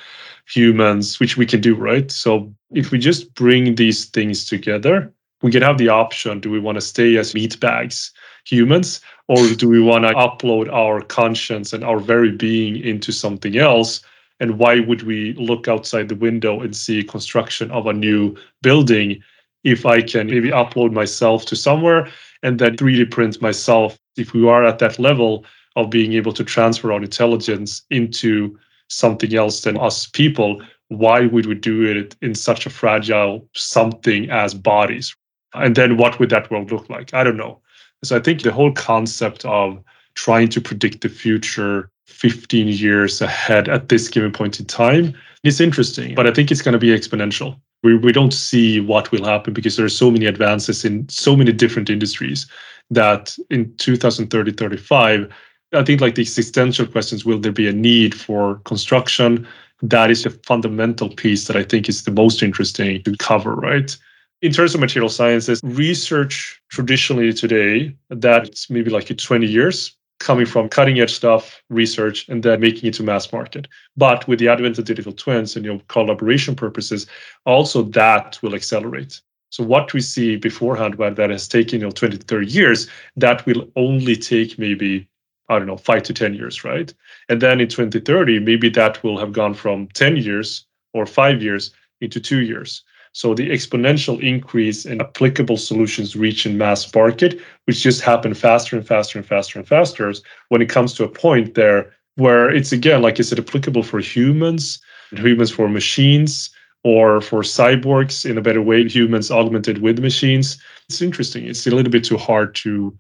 humans, 0.47 1.21
which 1.21 1.37
we 1.37 1.47
can 1.47 1.61
do, 1.61 1.77
right? 1.77 2.11
So 2.11 2.53
if 2.73 2.91
we 2.91 2.99
just 2.99 3.33
bring 3.35 3.77
these 3.77 4.07
things 4.07 4.47
together, 4.47 5.13
we 5.43 5.53
can 5.53 5.63
have 5.63 5.79
the 5.79 5.89
option 5.89 6.41
do 6.41 6.51
we 6.51 6.61
want 6.61 6.77
to 6.77 6.83
stay 6.83 7.17
as 7.17 7.35
meat 7.35 7.59
bags 7.61 8.13
humans 8.45 9.01
or 9.29 9.47
do 9.55 9.69
we 9.69 9.81
want 9.81 10.05
to 10.05 10.13
upload 10.15 10.73
our 10.73 11.01
conscience 11.01 11.73
and 11.73 11.85
our 11.85 11.99
very 11.99 12.33
being 12.33 12.77
into 12.83 13.13
something 13.13 13.57
else 13.57 14.01
and 14.41 14.59
why 14.59 14.81
would 14.81 15.03
we 15.03 15.35
look 15.35 15.69
outside 15.69 16.09
the 16.09 16.15
window 16.15 16.61
and 16.61 16.75
see 16.75 17.03
construction 17.03 17.71
of 17.71 17.87
a 17.87 17.93
new 17.93 18.35
building 18.63 19.23
if 19.65 19.87
i 19.87 20.01
can 20.01 20.27
maybe 20.27 20.51
upload 20.51 20.93
myself 20.93 21.45
to 21.45 21.57
somewhere 21.57 22.09
and 22.43 22.59
then 22.59 22.77
3d 22.77 23.11
print 23.11 23.41
myself 23.43 23.99
if 24.17 24.33
we 24.33 24.49
are 24.49 24.65
at 24.65 24.79
that 24.79 24.99
level 24.99 25.45
of 25.77 25.91
being 25.91 26.15
able 26.15 26.33
to 26.33 26.45
transfer 26.45 26.93
our 26.93 27.03
intelligence 27.03 27.83
into 27.91 28.59
something 28.89 29.35
else 29.35 29.61
than 29.63 29.79
us 29.79 30.07
people 30.07 30.61
why 30.89 31.27
would 31.27 31.47
we 31.47 31.55
do 31.55 31.85
it 31.85 32.17
in 32.21 32.35
such 32.35 32.67
a 32.67 32.71
fragile 32.71 33.47
something 33.55 34.29
as 34.31 34.55
bodies 34.55 35.15
and 35.55 35.75
then 35.75 35.97
what 35.97 36.19
would 36.19 36.31
that 36.31 36.51
world 36.51 36.71
look 36.71 36.89
like? 36.89 37.13
I 37.15 37.25
don't 37.25 37.37
know. 37.37 37.61
So 38.03 38.17
I 38.17 38.21
think 38.21 38.43
the 38.43 38.53
whole 38.53 38.73
concept 38.73 39.45
of 39.45 39.83
trying 40.15 40.49
to 40.49 40.61
predict 40.61 41.03
the 41.03 41.09
future 41.09 41.91
15 42.07 42.69
years 42.69 43.21
ahead 43.21 43.69
at 43.69 43.89
this 43.89 44.09
given 44.09 44.33
point 44.33 44.59
in 44.59 44.67
time 44.67 45.15
is 45.45 45.61
interesting, 45.61 46.15
but 46.15 46.27
I 46.27 46.33
think 46.33 46.51
it's 46.51 46.63
going 46.63 46.73
to 46.73 46.79
be 46.79 46.89
exponential. 46.89 47.59
We, 47.83 47.97
we 47.97 48.13
don't 48.13 48.35
see 48.35 48.81
what 48.81 49.11
will 49.11 49.25
happen 49.25 49.55
because 49.55 49.77
there 49.77 49.87
are 49.87 49.91
so 49.91 50.11
many 50.11 50.27
advances 50.27 50.85
in 50.85 51.09
so 51.09 51.35
many 51.35 51.53
different 51.53 51.89
industries 51.89 52.47
that 52.91 53.37
in 53.49 53.75
2030, 53.77 54.53
35, 54.53 55.33
I 55.73 55.85
think 55.85 56.01
like 56.01 56.15
the 56.17 56.23
existential 56.23 56.87
questions 56.87 57.25
will 57.25 57.39
there 57.39 57.53
be 57.53 57.69
a 57.69 57.73
need 57.73 58.15
for 58.15 58.57
construction? 58.65 59.47
That 59.83 60.11
is 60.11 60.27
a 60.27 60.31
fundamental 60.31 61.09
piece 61.09 61.47
that 61.47 61.57
I 61.57 61.63
think 61.63 61.89
is 61.89 62.05
the 62.05 62.11
most 62.11 62.43
interesting 62.43 63.03
to 63.05 63.17
cover, 63.17 63.55
right? 63.55 63.97
In 64.43 64.53
terms 64.53 64.75
of 64.75 64.81
material 64.81 65.09
sciences, 65.09 65.61
research 65.63 66.61
traditionally 66.71 67.33
today, 67.33 67.95
that's 68.09 68.71
maybe 68.71 68.91
like 68.91 69.15
20 69.15 69.47
years 69.47 69.97
coming 70.19 70.47
from 70.47 70.69
cutting 70.69 71.01
edge 71.01 71.15
stuff, 71.15 71.63
research, 71.71 72.29
and 72.29 72.43
then 72.43 72.61
making 72.61 72.89
it 72.89 72.95
to 72.95 73.03
mass 73.03 73.33
market. 73.33 73.67
But 73.97 74.29
with 74.29 74.39
the 74.39 74.49
advent 74.49 74.79
of 74.79 74.85
digital 74.85 75.13
twins 75.13 75.57
and 75.57 75.65
you 75.65 75.75
know 75.75 75.81
collaboration 75.89 76.55
purposes, 76.55 77.07
also 77.47 77.83
that 77.83 78.39
will 78.43 78.55
accelerate. 78.55 79.21
So 79.51 79.65
what 79.65 79.93
we 79.93 80.01
see 80.01 80.37
beforehand, 80.37 80.95
where 80.95 81.11
that 81.11 81.31
has 81.31 81.49
taken 81.49 81.81
you 81.81 81.87
know 81.87 81.91
20 81.91 82.19
to 82.19 82.25
30 82.25 82.47
years, 82.47 82.89
that 83.17 83.45
will 83.47 83.69
only 83.77 84.15
take 84.15 84.59
maybe 84.59 85.09
I 85.49 85.59
don't 85.59 85.67
know 85.67 85.77
five 85.77 86.05
to 86.05 86.15
10 86.15 86.35
years, 86.35 86.65
right? 86.65 86.93
And 87.29 87.43
then 87.43 87.61
in 87.61 87.69
2030, 87.69 88.39
maybe 88.39 88.69
that 88.71 89.03
will 89.03 89.19
have 89.19 89.33
gone 89.33 89.55
from 89.55 89.89
10 89.89 90.17
years 90.17 90.67
or 90.93 91.07
five 91.07 91.43
years 91.43 91.73
into 92.01 92.21
two 92.21 92.41
years. 92.41 92.85
So 93.13 93.35
the 93.35 93.51
exponential 93.51 94.21
increase 94.23 94.87
in 94.87 95.01
applicable 95.01 95.57
solutions 95.57 96.15
reaching 96.15 96.57
mass 96.57 96.95
market, 96.95 97.41
which 97.65 97.83
just 97.83 98.03
happen 98.03 98.35
faster 98.35 98.77
and 98.77 98.87
faster 98.87 99.19
and 99.19 99.27
faster 99.27 99.59
and 99.59 99.67
faster 99.67 100.13
when 100.49 100.63
it 100.63 100.69
comes 100.69 100.95
to 100.95 101.05
a 101.05 101.09
point 101.09 101.55
there 101.55 101.93
where 102.17 102.51
it's 102.51 102.73
again 102.73 103.03
like 103.03 103.19
is 103.19 103.33
it 103.33 103.39
applicable 103.39 103.83
for 103.83 103.99
humans, 103.99 104.81
humans 105.13 105.51
for 105.51 105.69
machines, 105.69 106.51
or 106.85 107.21
for 107.21 107.43
cyborgs 107.43 108.29
in 108.29 108.39
a 108.39 108.43
better 108.43 108.63
way, 108.63 108.87
humans 108.89 109.31
augmented 109.31 109.83
with 109.83 109.99
machines. 109.99 110.59
It's 110.89 111.03
interesting. 111.03 111.45
It's 111.45 111.67
a 111.67 111.71
little 111.71 111.91
bit 111.91 112.05
too 112.05 112.17
hard 112.17 112.55
to 112.57 112.97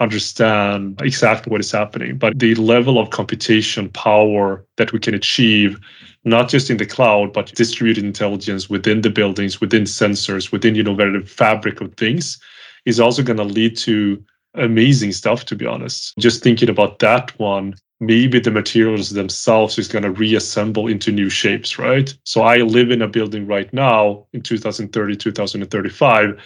understand 0.00 1.00
exactly 1.02 1.50
what 1.50 1.60
is 1.60 1.72
happening, 1.72 2.18
but 2.18 2.38
the 2.38 2.54
level 2.56 2.98
of 2.98 3.10
computation 3.10 3.88
power 3.90 4.64
that 4.76 4.92
we 4.92 4.98
can 4.98 5.14
achieve 5.14 5.78
not 6.24 6.48
just 6.48 6.70
in 6.70 6.76
the 6.76 6.84
cloud, 6.84 7.32
but 7.32 7.54
distributed 7.54 8.04
intelligence 8.04 8.68
within 8.68 9.00
the 9.00 9.10
buildings, 9.10 9.60
within 9.60 9.84
sensors, 9.84 10.50
within 10.52 10.74
you 10.74 10.82
know 10.82 10.94
very 10.94 11.22
fabric 11.22 11.80
of 11.80 11.94
things, 11.94 12.38
is 12.84 13.00
also 13.00 13.22
going 13.22 13.36
to 13.36 13.44
lead 13.44 13.76
to 13.76 14.22
amazing 14.54 15.12
stuff. 15.12 15.44
To 15.46 15.56
be 15.56 15.66
honest, 15.66 16.12
just 16.18 16.42
thinking 16.42 16.68
about 16.68 16.98
that 16.98 17.38
one, 17.38 17.74
maybe 18.00 18.40
the 18.40 18.50
materials 18.50 19.10
themselves 19.10 19.78
is 19.78 19.88
going 19.88 20.02
to 20.02 20.10
reassemble 20.10 20.88
into 20.88 21.12
new 21.12 21.30
shapes, 21.30 21.78
right? 21.78 22.12
So 22.24 22.42
I 22.42 22.58
live 22.58 22.90
in 22.90 23.02
a 23.02 23.08
building 23.08 23.46
right 23.46 23.72
now 23.72 24.26
in 24.32 24.42
2030, 24.42 25.16
2035, 25.16 26.40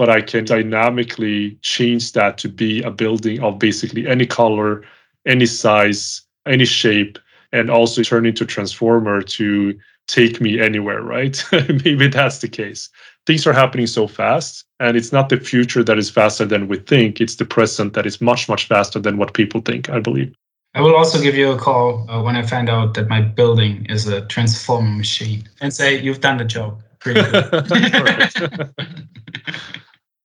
but 0.00 0.08
I 0.08 0.22
can 0.22 0.46
dynamically 0.46 1.58
change 1.60 2.12
that 2.12 2.38
to 2.38 2.48
be 2.48 2.82
a 2.82 2.90
building 2.90 3.38
of 3.42 3.58
basically 3.58 4.08
any 4.08 4.24
color, 4.24 4.82
any 5.26 5.44
size, 5.44 6.22
any 6.46 6.64
shape, 6.64 7.18
and 7.52 7.70
also 7.70 8.02
turn 8.02 8.24
into 8.24 8.44
a 8.44 8.46
transformer 8.46 9.20
to 9.20 9.78
take 10.08 10.40
me 10.40 10.58
anywhere, 10.58 11.02
right? 11.02 11.44
maybe 11.84 12.08
that's 12.08 12.38
the 12.38 12.48
case. 12.48 12.88
Things 13.26 13.46
are 13.46 13.52
happening 13.52 13.86
so 13.86 14.08
fast, 14.08 14.64
and 14.78 14.96
it's 14.96 15.12
not 15.12 15.28
the 15.28 15.36
future 15.36 15.84
that 15.84 15.98
is 15.98 16.08
faster 16.08 16.46
than 16.46 16.66
we 16.66 16.78
think. 16.78 17.20
It's 17.20 17.36
the 17.36 17.44
present 17.44 17.92
that 17.92 18.06
is 18.06 18.22
much, 18.22 18.48
much 18.48 18.68
faster 18.68 19.00
than 19.00 19.18
what 19.18 19.34
people 19.34 19.60
think, 19.60 19.90
I 19.90 20.00
believe. 20.00 20.34
I 20.74 20.80
will 20.80 20.96
also 20.96 21.20
give 21.20 21.34
you 21.34 21.52
a 21.52 21.58
call 21.58 22.10
uh, 22.10 22.22
when 22.22 22.36
I 22.36 22.42
find 22.46 22.70
out 22.70 22.94
that 22.94 23.10
my 23.10 23.20
building 23.20 23.84
is 23.90 24.06
a 24.06 24.24
transformer 24.28 24.96
machine 24.96 25.46
and 25.60 25.74
say, 25.74 26.00
You've 26.00 26.22
done 26.22 26.38
the 26.38 26.46
job. 26.46 26.82
Pretty 27.00 27.20
good. 27.30 28.74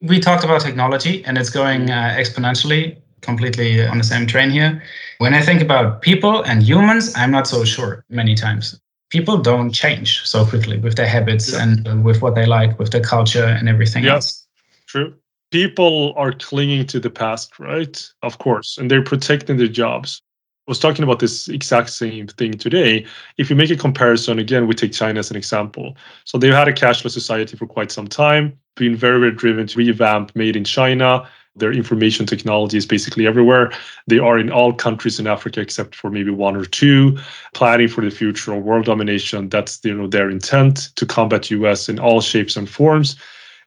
We 0.06 0.20
talked 0.20 0.44
about 0.44 0.62
technology 0.62 1.24
and 1.26 1.38
it's 1.38 1.50
going 1.50 1.90
uh, 1.90 2.16
exponentially, 2.18 2.98
completely 3.22 3.86
on 3.86 3.98
the 3.98 4.04
same 4.04 4.28
train 4.28 4.50
here. 4.50 4.82
When 5.18 5.34
I 5.34 5.42
think 5.42 5.62
about 5.62 6.02
people 6.02 6.44
and 6.44 6.62
humans, 6.62 7.14
I'm 7.16 7.32
not 7.32 7.48
so 7.48 7.64
sure 7.66 8.04
many 8.10 8.36
times. 8.36 8.80
People 9.10 9.38
don't 9.38 9.72
change 9.72 10.26
so 10.28 10.46
quickly 10.46 10.78
with 10.78 10.96
their 10.96 11.08
habits 11.08 11.52
yeah. 11.52 11.64
and 11.64 12.04
with 12.04 12.22
what 12.22 12.36
they 12.36 12.46
like, 12.46 12.78
with 12.80 12.92
their 12.92 13.04
culture 13.04 13.46
and 13.46 13.70
everything 13.70 14.04
yes, 14.04 14.14
else. 14.14 14.48
True. 14.88 15.14
People 15.52 16.14
are 16.18 16.34
clinging 16.34 16.86
to 16.88 17.00
the 17.00 17.10
past, 17.10 17.60
right? 17.60 18.12
Of 18.24 18.40
course, 18.40 18.78
and 18.78 18.90
they're 18.92 19.04
protecting 19.04 19.58
their 19.58 19.68
jobs 19.68 20.22
I 20.68 20.72
was 20.72 20.80
talking 20.80 21.04
about 21.04 21.20
this 21.20 21.48
exact 21.48 21.92
same 21.92 22.26
thing 22.26 22.54
today. 22.54 23.06
If 23.38 23.52
you 23.52 23.56
make 23.56 23.70
a 23.70 23.76
comparison, 23.76 24.40
again, 24.40 24.66
we 24.66 24.74
take 24.74 24.94
China 24.94 25.20
as 25.20 25.30
an 25.30 25.38
example. 25.38 25.96
So 26.24 26.40
they've 26.40 26.52
had 26.52 26.68
a 26.68 26.74
cashless 26.74 27.12
society 27.12 27.56
for 27.56 27.68
quite 27.68 27.92
some 27.92 28.08
time, 28.08 28.58
been 28.76 28.96
very, 28.96 29.20
very 29.20 29.32
driven 29.32 29.68
to 29.68 29.78
revamp 29.78 30.36
made 30.36 30.56
in 30.56 30.64
China. 30.64 31.28
Their 31.58 31.72
information 31.72 32.26
technology 32.26 32.78
is 32.78 32.86
basically 32.86 33.26
everywhere. 33.26 33.72
They 34.08 34.20
are 34.20 34.38
in 34.38 34.52
all 34.52 34.74
countries 34.74 35.20
in 35.20 35.28
Africa 35.28 35.62
except 35.62 35.96
for 35.96 36.10
maybe 36.10 36.32
one 36.32 36.58
or 36.58 36.66
two, 36.66 37.18
planning 37.54 37.88
for 37.88 38.04
the 38.04 38.12
future 38.12 38.54
of 38.54 38.64
world 38.64 38.86
domination. 38.86 39.48
That's 39.48 39.80
you 39.84 39.94
know 39.96 40.08
their 40.08 40.30
intent 40.30 40.90
to 40.98 41.06
combat 41.06 41.50
US 41.52 41.88
in 41.88 41.98
all 41.98 42.20
shapes 42.20 42.58
and 42.58 42.70
forms. 42.70 43.16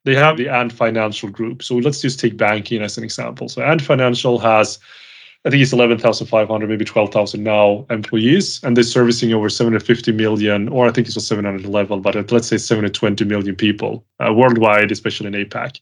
They 0.04 0.14
have 0.14 0.36
the 0.36 0.48
Ant 0.48 0.72
Financial 0.72 1.28
Group. 1.28 1.62
So 1.62 1.76
let's 1.76 2.00
just 2.00 2.20
take 2.20 2.36
banking 2.36 2.82
as 2.82 2.98
an 2.98 3.04
example. 3.04 3.48
So 3.48 3.62
Ant 3.62 3.82
Financial 3.82 4.38
has 4.38 4.78
I 5.45 5.50
think 5.50 5.62
it's 5.62 5.73
11,500, 5.73 6.68
maybe 6.68 6.85
12,000 6.85 7.42
now 7.42 7.87
employees, 7.90 8.61
and 8.64 8.76
they're 8.76 8.83
servicing 8.85 9.33
over 9.33 9.49
750 9.49 10.12
million, 10.12 10.68
or 10.68 10.87
I 10.87 10.90
think 10.90 11.09
it 11.09 11.14
was 11.14 11.26
711, 11.26 12.02
but 12.02 12.33
let's 12.33 12.49
say 12.49 12.59
720 12.59 13.25
million 13.25 13.54
people 13.54 14.04
uh, 14.18 14.33
worldwide, 14.33 14.90
especially 14.90 15.28
in 15.28 15.35
APAC. 15.35 15.80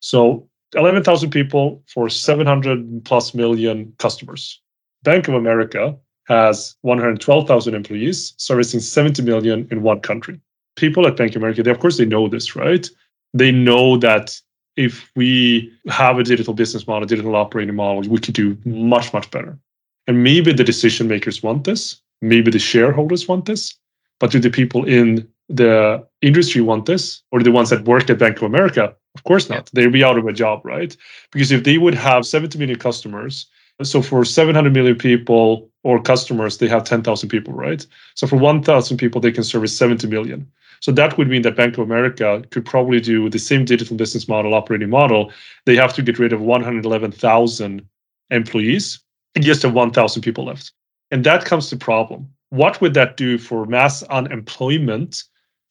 So 0.00 0.48
11,000 0.74 1.30
people 1.30 1.82
for 1.86 2.08
700 2.08 3.04
plus 3.04 3.34
million 3.34 3.92
customers. 3.98 4.60
Bank 5.02 5.28
of 5.28 5.34
America 5.34 5.96
has 6.28 6.76
112,000 6.82 7.74
employees, 7.74 8.34
servicing 8.36 8.80
70 8.80 9.22
million 9.22 9.66
in 9.70 9.82
one 9.82 10.00
country. 10.00 10.40
People 10.76 11.06
at 11.06 11.16
Bank 11.16 11.32
of 11.32 11.36
America, 11.42 11.62
they, 11.62 11.70
of 11.70 11.80
course, 11.80 11.96
they 11.96 12.04
know 12.04 12.28
this, 12.28 12.54
right? 12.54 12.88
They 13.34 13.50
know 13.50 13.96
that 13.96 14.38
if 14.76 15.10
we 15.16 15.72
have 15.88 16.18
a 16.18 16.24
digital 16.24 16.54
business 16.54 16.86
model, 16.86 17.06
digital 17.06 17.36
operating 17.36 17.74
model, 17.74 18.02
we 18.10 18.18
could 18.18 18.34
do 18.34 18.56
much, 18.64 19.12
much 19.12 19.30
better. 19.30 19.58
And 20.06 20.22
maybe 20.22 20.52
the 20.52 20.64
decision 20.64 21.08
makers 21.08 21.42
want 21.42 21.64
this, 21.64 22.00
maybe 22.22 22.50
the 22.50 22.58
shareholders 22.58 23.28
want 23.28 23.44
this, 23.44 23.74
but 24.18 24.30
do 24.30 24.38
the 24.38 24.50
people 24.50 24.84
in 24.84 25.28
the 25.48 26.06
industry 26.22 26.60
want 26.60 26.86
this, 26.86 27.22
or 27.32 27.42
the 27.42 27.50
ones 27.50 27.70
that 27.70 27.84
work 27.84 28.08
at 28.08 28.18
Bank 28.18 28.36
of 28.36 28.44
America? 28.44 28.94
Of 29.16 29.24
course 29.24 29.48
not. 29.48 29.68
They'd 29.72 29.92
be 29.92 30.04
out 30.04 30.18
of 30.18 30.26
a 30.26 30.32
job, 30.32 30.64
right? 30.64 30.96
Because 31.32 31.50
if 31.50 31.64
they 31.64 31.78
would 31.78 31.94
have 31.94 32.24
70 32.24 32.58
million 32.58 32.78
customers, 32.78 33.46
so 33.82 34.02
for 34.02 34.24
700 34.24 34.72
million 34.72 34.96
people 34.96 35.70
or 35.82 36.00
customers, 36.00 36.58
they 36.58 36.68
have 36.68 36.84
10,000 36.84 37.28
people, 37.28 37.54
right? 37.54 37.86
So 38.14 38.26
for 38.26 38.36
1,000 38.36 38.96
people, 38.96 39.20
they 39.20 39.32
can 39.32 39.44
service 39.44 39.76
70 39.76 40.06
million. 40.08 40.50
So 40.80 40.92
that 40.92 41.18
would 41.18 41.28
mean 41.28 41.42
that 41.42 41.56
Bank 41.56 41.74
of 41.74 41.84
America 41.84 42.42
could 42.50 42.64
probably 42.64 43.00
do 43.00 43.28
the 43.28 43.38
same 43.38 43.64
digital 43.64 43.96
business 43.96 44.28
model, 44.28 44.54
operating 44.54 44.90
model. 44.90 45.30
They 45.66 45.76
have 45.76 45.92
to 45.94 46.02
get 46.02 46.18
rid 46.18 46.32
of 46.32 46.40
111,000 46.40 47.88
employees 48.30 49.00
and 49.34 49.44
just 49.44 49.62
have 49.62 49.74
1,000 49.74 50.22
people 50.22 50.44
left. 50.44 50.72
And 51.10 51.24
that 51.24 51.44
comes 51.44 51.68
to 51.70 51.76
problem. 51.76 52.28
What 52.48 52.80
would 52.80 52.94
that 52.94 53.16
do 53.16 53.38
for 53.38 53.66
mass 53.66 54.02
unemployment 54.04 55.22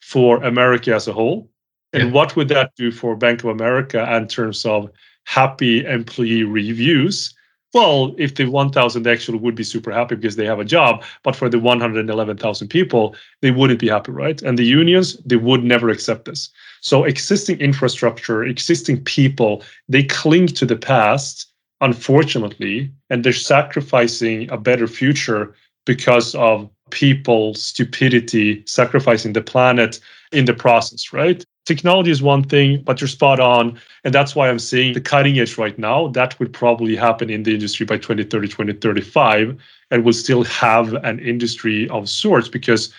for 0.01 0.43
America 0.43 0.93
as 0.93 1.07
a 1.07 1.13
whole? 1.13 1.49
And 1.93 2.07
yeah. 2.09 2.11
what 2.11 2.35
would 2.35 2.49
that 2.49 2.75
do 2.75 2.91
for 2.91 3.15
Bank 3.15 3.43
of 3.43 3.49
America 3.49 4.15
in 4.15 4.27
terms 4.27 4.65
of 4.65 4.91
happy 5.25 5.85
employee 5.85 6.43
reviews 6.43 7.33
well, 7.73 8.15
if 8.17 8.35
the 8.35 8.45
1,000 8.45 9.05
actually 9.05 9.37
would 9.37 9.55
be 9.55 9.63
super 9.63 9.91
happy 9.91 10.15
because 10.15 10.35
they 10.35 10.45
have 10.45 10.59
a 10.59 10.65
job, 10.65 11.03
but 11.23 11.35
for 11.35 11.49
the 11.49 11.59
111,000 11.59 12.67
people, 12.67 13.15
they 13.41 13.51
wouldn't 13.51 13.79
be 13.79 13.89
happy, 13.89 14.11
right? 14.11 14.41
And 14.41 14.57
the 14.57 14.65
unions, 14.65 15.17
they 15.25 15.35
would 15.35 15.63
never 15.63 15.89
accept 15.89 16.25
this. 16.25 16.49
So 16.81 17.03
existing 17.03 17.59
infrastructure, 17.59 18.43
existing 18.43 19.03
people, 19.03 19.63
they 19.87 20.03
cling 20.03 20.47
to 20.47 20.65
the 20.65 20.77
past, 20.77 21.45
unfortunately, 21.81 22.91
and 23.09 23.23
they're 23.23 23.33
sacrificing 23.33 24.49
a 24.49 24.57
better 24.57 24.87
future 24.87 25.53
because 25.85 26.33
of 26.35 26.69
people's 26.89 27.61
stupidity, 27.61 28.63
sacrificing 28.65 29.33
the 29.33 29.41
planet 29.41 29.99
in 30.31 30.45
the 30.45 30.53
process, 30.53 31.13
right? 31.13 31.45
Technology 31.69 32.09
is 32.09 32.21
one 32.21 32.43
thing, 32.43 32.81
but 32.81 32.99
you're 32.99 33.07
spot 33.07 33.39
on. 33.39 33.79
And 34.03 34.13
that's 34.13 34.35
why 34.35 34.49
I'm 34.49 34.59
saying 34.59 34.93
the 34.93 35.01
cutting 35.01 35.39
edge 35.39 35.57
right 35.57 35.77
now, 35.77 36.07
that 36.09 36.37
would 36.39 36.51
probably 36.51 36.95
happen 36.95 37.29
in 37.29 37.43
the 37.43 37.53
industry 37.53 37.85
by 37.85 37.97
2030, 37.97 38.47
2035, 38.47 39.55
and 39.91 40.03
we'll 40.03 40.13
still 40.13 40.43
have 40.45 40.93
an 41.09 41.19
industry 41.19 41.87
of 41.89 42.09
sorts 42.09 42.49
because 42.49 42.91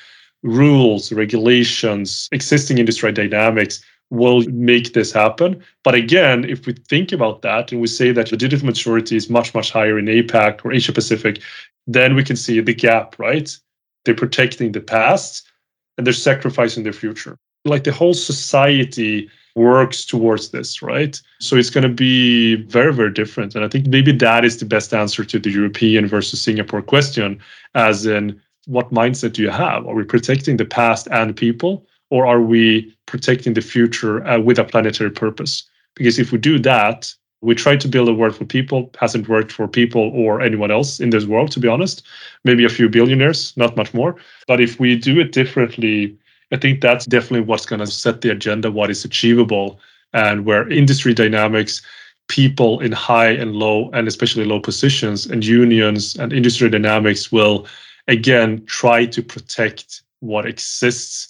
rules, 0.45 1.13
regulations, 1.13 2.29
existing 2.31 2.79
industry 2.79 3.13
dynamics 3.13 3.85
will 4.11 4.43
make 4.51 4.93
this 4.93 5.13
happen. 5.13 5.63
But 5.83 5.95
again, 5.97 6.45
if 6.45 6.67
we 6.67 6.73
think 6.73 7.13
about 7.13 7.43
that 7.43 7.73
and 7.73 7.81
we 7.81 7.89
say 7.89 8.13
that 8.13 8.31
the 8.31 8.37
digital 8.37 8.67
maturity 8.67 9.17
is 9.17 9.29
much, 9.29 9.53
much 9.53 9.71
higher 9.73 9.99
in 9.99 10.07
APAC 10.07 10.65
or 10.65 10.73
Asia 10.73 10.93
Pacific, 10.93 11.41
then 11.89 12.15
we 12.15 12.25
can 12.25 12.37
see 12.37 12.61
the 12.61 12.75
gap, 12.75 13.19
right? 13.19 13.51
They're 14.05 14.15
protecting 14.15 14.73
the 14.73 14.81
past 14.81 15.49
and 15.99 16.07
they're 16.07 16.15
sacrificing 16.15 16.85
their 16.85 16.93
future 16.93 17.37
like 17.65 17.85
the 17.85 17.93
whole 17.93 18.15
society 18.15 19.29
works 19.55 20.05
towards 20.05 20.51
this, 20.51 20.81
right? 20.81 21.21
So 21.41 21.57
it's 21.57 21.71
going 21.71 21.83
to 21.83 21.95
be 21.95 22.57
very, 22.57 22.95
very 22.95 23.13
different. 23.13 23.55
And 23.55 23.65
I 23.65 23.69
think 23.69 23.87
maybe 23.87 24.13
that 24.13 24.45
is 24.45 24.59
the 24.59 24.65
best 24.65 24.95
answer 24.95 25.25
to 25.25 25.39
the 25.39 25.51
European 25.51 26.07
versus 26.07 26.41
Singapore 26.41 26.83
question, 26.83 27.41
as 27.75 28.07
in 28.07 28.41
what 28.67 28.93
mindset 28.93 29.33
do 29.33 29.43
you 29.43 29.51
have? 29.51 29.87
Are 29.87 29.95
we 29.95 30.05
protecting 30.05 30.57
the 30.57 30.65
past 30.65 31.09
and 31.11 31.37
people, 31.37 31.87
or 32.11 32.27
are 32.27 32.41
we 32.41 32.95
protecting 33.07 33.55
the 33.55 33.61
future 33.61 34.27
uh, 34.27 34.39
with 34.39 34.59
a 34.59 34.65
planetary 34.65 35.11
purpose? 35.11 35.69
Because 35.97 36.19
if 36.19 36.33
we 36.33 36.39
do 36.39 36.59
that, 36.61 37.13
we 37.43 37.55
try 37.55 37.75
to 37.75 37.89
build 37.89 38.09
a 38.09 38.15
world 38.15 38.37
for 38.37 38.45
people, 38.45 38.91
hasn't 38.99 39.29
worked 39.29 39.51
for 39.51 39.67
people 39.67 40.13
or 40.15 40.43
anyone 40.43 40.71
else 40.71 41.01
in 41.01 41.11
this 41.11 41.25
world, 41.25 41.51
to 41.53 41.61
be 41.61 41.69
honest. 41.69 42.07
Maybe 42.45 42.65
a 42.65 42.69
few 42.69 42.89
billionaires, 42.89 43.57
not 43.57 43.77
much 43.77 43.95
more. 43.95 44.17
But 44.47 44.61
if 44.61 44.79
we 44.79 44.95
do 44.95 45.19
it 45.19 45.33
differently, 45.33 46.17
I 46.53 46.57
think 46.57 46.81
that's 46.81 47.07
definitely 47.07 47.43
what's 47.43 47.67
going 47.67 47.81
to 47.81 47.87
set 47.87 48.21
the 48.21 48.31
agenda, 48.31 48.71
what 48.71 48.91
is 48.91 49.05
achievable, 49.05 49.81
and 50.13 50.45
where 50.45 50.69
industry 50.69 51.15
dynamics, 51.15 51.83
people 52.29 52.81
in 52.81 52.93
high 52.93 53.31
and 53.31 53.55
low, 53.55 53.91
and 53.91 54.09
especially 54.09 54.45
low 54.45 54.61
positions, 54.61 55.27
and 55.27 55.45
unions 55.45 56.17
and 56.17 56.33
industry 56.33 56.69
dynamics 56.69 57.31
will 57.31 57.67
again 58.09 58.65
try 58.67 59.07
to 59.07 59.23
protect 59.23 60.03
what 60.21 60.47
exists, 60.47 61.29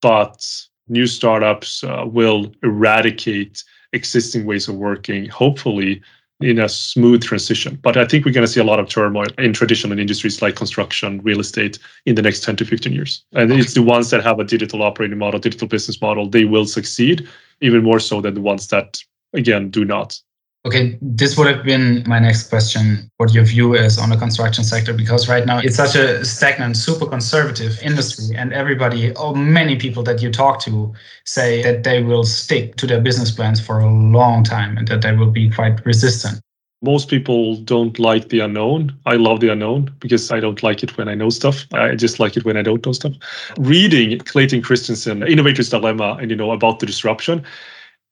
but 0.00 0.44
new 0.88 1.06
startups 1.06 1.84
uh, 1.84 2.04
will 2.06 2.52
eradicate 2.62 3.62
existing 3.92 4.44
ways 4.44 4.68
of 4.68 4.74
working, 4.74 5.28
hopefully 5.28 6.02
in 6.40 6.58
a 6.58 6.68
smooth 6.68 7.22
transition. 7.22 7.78
But 7.82 7.96
I 7.96 8.04
think 8.04 8.24
we're 8.24 8.32
going 8.32 8.46
to 8.46 8.52
see 8.52 8.60
a 8.60 8.64
lot 8.64 8.80
of 8.80 8.88
turmoil 8.88 9.26
in 9.38 9.52
traditional 9.52 9.98
industries 9.98 10.42
like 10.42 10.56
construction, 10.56 11.20
real 11.22 11.40
estate 11.40 11.78
in 12.06 12.16
the 12.16 12.22
next 12.22 12.42
10 12.42 12.56
to 12.56 12.64
15 12.64 12.92
years. 12.92 13.24
And 13.32 13.52
it's 13.52 13.74
the 13.74 13.82
ones 13.82 14.10
that 14.10 14.22
have 14.24 14.40
a 14.40 14.44
digital 14.44 14.82
operating 14.82 15.18
model, 15.18 15.38
digital 15.38 15.68
business 15.68 16.00
model, 16.00 16.28
they 16.28 16.44
will 16.44 16.66
succeed 16.66 17.28
even 17.60 17.82
more 17.82 18.00
so 18.00 18.20
than 18.20 18.34
the 18.34 18.40
ones 18.40 18.68
that, 18.68 18.98
again, 19.32 19.70
do 19.70 19.84
not. 19.84 20.18
Okay, 20.66 20.98
this 21.02 21.36
would 21.36 21.46
have 21.46 21.62
been 21.62 22.02
my 22.06 22.18
next 22.18 22.48
question. 22.48 23.10
What 23.18 23.34
your 23.34 23.44
view 23.44 23.74
is 23.74 23.98
on 23.98 24.08
the 24.08 24.16
construction 24.16 24.64
sector, 24.64 24.94
because 24.94 25.28
right 25.28 25.44
now 25.44 25.58
it's 25.58 25.76
such 25.76 25.94
a 25.94 26.24
stagnant, 26.24 26.78
super 26.78 27.04
conservative 27.04 27.78
industry, 27.82 28.34
and 28.34 28.50
everybody, 28.54 29.14
or 29.16 29.36
many 29.36 29.76
people 29.76 30.02
that 30.04 30.22
you 30.22 30.30
talk 30.30 30.60
to, 30.60 30.94
say 31.26 31.62
that 31.62 31.84
they 31.84 32.02
will 32.02 32.24
stick 32.24 32.76
to 32.76 32.86
their 32.86 33.00
business 33.00 33.30
plans 33.30 33.60
for 33.60 33.80
a 33.80 33.90
long 33.90 34.42
time 34.42 34.78
and 34.78 34.88
that 34.88 35.02
they 35.02 35.14
will 35.14 35.30
be 35.30 35.50
quite 35.50 35.84
resistant. 35.84 36.40
Most 36.80 37.08
people 37.08 37.56
don't 37.56 37.98
like 37.98 38.30
the 38.30 38.40
unknown. 38.40 38.94
I 39.04 39.16
love 39.16 39.40
the 39.40 39.52
unknown 39.52 39.90
because 40.00 40.30
I 40.30 40.40
don't 40.40 40.62
like 40.62 40.82
it 40.82 40.96
when 40.96 41.08
I 41.08 41.14
know 41.14 41.28
stuff. 41.28 41.66
I 41.74 41.94
just 41.94 42.20
like 42.20 42.38
it 42.38 42.44
when 42.46 42.56
I 42.56 42.62
don't 42.62 42.84
know 42.84 42.92
stuff. 42.92 43.12
Reading 43.58 44.18
Clayton 44.20 44.62
Christensen, 44.62 45.22
Innovator's 45.22 45.68
Dilemma, 45.68 46.18
and 46.20 46.30
you 46.30 46.36
know 46.36 46.52
about 46.52 46.80
the 46.80 46.86
disruption, 46.86 47.44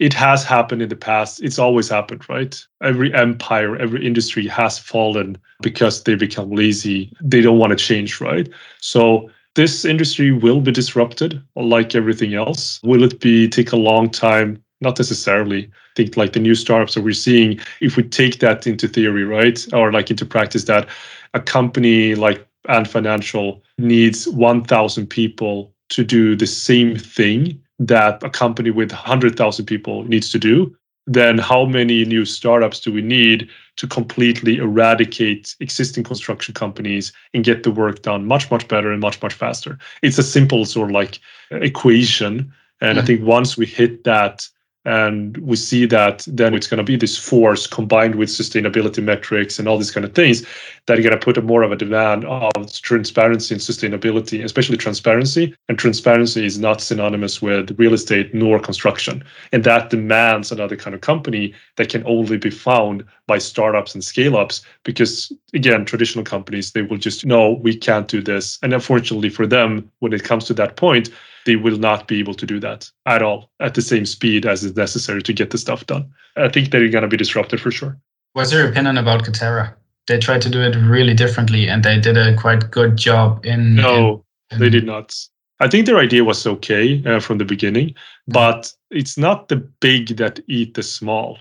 it 0.03 0.13
has 0.13 0.43
happened 0.43 0.83
in 0.83 0.89
the 0.89 0.97
past. 0.97 1.41
It's 1.45 1.61
always 1.61 1.89
happened, 1.89 2.29
right? 2.29 2.61
Every 2.83 3.15
empire, 3.15 3.77
every 3.77 4.05
industry 4.05 4.49
has 4.49 4.77
fallen 4.77 5.39
because 5.61 6.03
they 6.03 6.17
become 6.17 6.51
lazy. 6.51 7.17
They 7.23 7.41
don't 7.41 7.61
want 7.61 7.71
to 7.71 7.77
change, 7.77 8.21
right? 8.21 8.49
So 8.81 9.31
this 9.55 9.85
industry 9.85 10.33
will 10.33 10.61
be 10.61 10.73
disrupted 10.73 11.41
like 11.55 11.95
everything 11.95 12.35
else. 12.35 12.81
Will 12.83 13.05
it 13.05 13.21
be 13.21 13.49
take 13.49 13.71
a 13.71 13.77
long 13.77 14.11
time? 14.11 14.61
Not 14.81 14.99
necessarily 14.99 15.71
think 15.95 16.17
like 16.17 16.33
the 16.33 16.41
new 16.41 16.57
startups 16.57 16.95
that 16.95 17.05
we're 17.05 17.13
seeing, 17.13 17.61
if 17.81 17.97
we 17.97 18.03
take 18.03 18.41
that 18.41 18.67
into 18.67 18.89
theory, 18.89 19.23
right, 19.23 19.65
or 19.73 19.93
like 19.93 20.11
into 20.11 20.27
practice, 20.27 20.65
that 20.65 20.89
a 21.35 21.39
company 21.39 22.17
like 22.17 22.45
Ant 22.69 22.89
Financial 22.89 23.63
needs 23.79 24.27
1,000 24.27 25.07
people 25.07 25.73
to 25.91 26.03
do 26.03 26.35
the 26.35 26.47
same 26.49 26.97
thing 26.97 27.62
that 27.87 28.23
a 28.23 28.31
company 28.31 28.71
with 28.71 28.91
100,000 28.91 29.67
people 29.67 30.05
needs 30.05 30.31
to 30.31 30.39
do, 30.39 30.75
then 31.07 31.39
how 31.39 31.65
many 31.65 32.05
new 32.05 32.25
startups 32.25 32.81
do 32.81 32.93
we 32.93 33.03
need 33.03 33.49
to 33.77 33.89
completely 33.89 34.59
eradicate 34.59 35.57
existing 35.61 36.05
construction 36.05 36.55
companies 36.55 37.13
and 37.35 37.45
get 37.45 37.65
the 37.65 37.71
work 37.71 38.03
done 38.03 38.25
much, 38.25 38.51
much 38.51 38.69
better 38.69 38.93
and 38.93 39.01
much, 39.01 39.21
much 39.21 39.35
faster? 39.35 39.79
It's 40.03 40.19
a 40.19 40.23
simple 40.23 40.65
sort 40.65 40.91
of 40.91 40.95
like 40.95 41.19
equation. 41.51 42.53
And 42.81 42.97
mm-hmm. 42.97 42.99
I 42.99 43.05
think 43.05 43.23
once 43.23 43.57
we 43.57 43.67
hit 43.67 44.05
that 44.05 44.49
and 44.85 45.37
we 45.39 45.55
see 45.57 45.87
that 45.87 46.25
then 46.27 46.55
it's 46.55 46.67
going 46.67 46.79
to 46.79 46.85
be 46.85 46.97
this 46.97 47.17
force 47.17 47.67
combined 47.67 48.17
with 48.17 48.29
sustainability 48.29 49.03
metrics 49.03 49.59
and 49.59 49.69
all 49.69 49.79
these 49.79 49.93
kind 49.93 50.05
of 50.05 50.13
things 50.13 50.45
that 50.87 50.99
are 50.99 51.03
going 51.03 51.19
to 51.19 51.25
put 51.25 51.43
more 51.45 51.63
of 51.63 51.71
a 51.71 51.77
demand 51.77 52.25
of 52.25 52.73
transparency 52.83 53.55
and 53.55 53.63
sustainability, 53.63 54.45
especially 54.45 54.77
transparency. 54.77 55.55
And 55.69 55.79
transparency 55.79 56.45
is 56.45 56.59
not 56.59 56.81
synonymous 56.81 57.41
with 57.41 57.79
real 57.79 57.95
estate 57.95 58.35
nor 58.35 58.59
construction. 58.59 59.23
And 59.53 59.63
that 59.65 59.91
demands 59.91 60.51
another 60.51 60.77
kind 60.77 60.95
of 60.95 61.01
company 61.01 61.55
that 61.77 61.89
can 61.89 62.05
only 62.05 62.37
be 62.37 62.51
found 62.51 63.05
by 63.29 63.39
startups 63.39 63.95
and 63.95 64.03
scale 64.03 64.37
ups 64.37 64.63
because, 64.83 65.33
again, 65.55 65.85
traditional 65.85 66.25
companies, 66.25 66.73
they 66.73 66.83
will 66.83 66.99
just, 66.99 67.25
no, 67.25 67.53
we 67.53 67.77
can't 67.77 68.09
do 68.09 68.21
this. 68.21 68.59
And 68.63 68.75
unfortunately 68.75 69.29
for 69.29 69.47
them, 69.47 69.91
when 70.01 70.13
it 70.13 70.25
comes 70.25 70.45
to 70.47 70.55
that 70.55 70.75
point, 70.75 71.09
they 71.47 71.57
will 71.57 71.79
not 71.79 72.09
be 72.09 72.19
able 72.19 72.35
to 72.35 72.47
do 72.47 72.61
that 72.61 72.91
at 73.07 73.23
all 73.23 73.51
at 73.61 73.75
the 73.75 73.83
same 73.83 74.07
speed 74.07 74.47
as 74.47 74.65
is 74.65 74.77
necessary 74.77 75.23
to 75.23 75.33
get 75.33 75.51
the 75.51 75.59
stuff 75.59 75.87
done. 75.87 76.11
I 76.37 76.49
think 76.49 76.71
they're 76.71 76.89
going 76.89 77.03
to 77.03 77.09
be 77.09 77.17
disrupted 77.17 77.61
for 77.61 77.71
sure. 77.71 77.99
What's 78.33 78.53
your 78.53 78.69
opinion 78.69 78.99
about 78.99 79.25
Katerra? 79.25 79.75
They 80.07 80.19
tried 80.19 80.43
to 80.43 80.51
do 80.51 80.61
it 80.61 80.75
really 80.77 81.15
differently 81.15 81.69
and 81.69 81.85
they 81.85 82.01
did 82.01 82.17
a 82.17 82.37
quite 82.37 82.71
good 82.71 82.97
job 82.97 83.45
in. 83.45 83.77
No, 83.77 84.25
in, 84.51 84.59
they 84.59 84.71
did 84.71 84.85
not. 84.85 85.15
I 85.61 85.69
think 85.69 85.87
their 85.87 85.99
idea 85.99 86.25
was 86.25 86.47
okay 86.47 87.03
uh, 87.07 87.21
from 87.21 87.39
the 87.39 87.45
beginning, 87.45 87.95
but 88.27 88.73
it's 88.91 89.17
not 89.17 89.49
the 89.49 89.57
big 89.57 90.17
that 90.17 90.41
eat 90.49 90.75
the 90.75 90.83
small. 90.83 91.39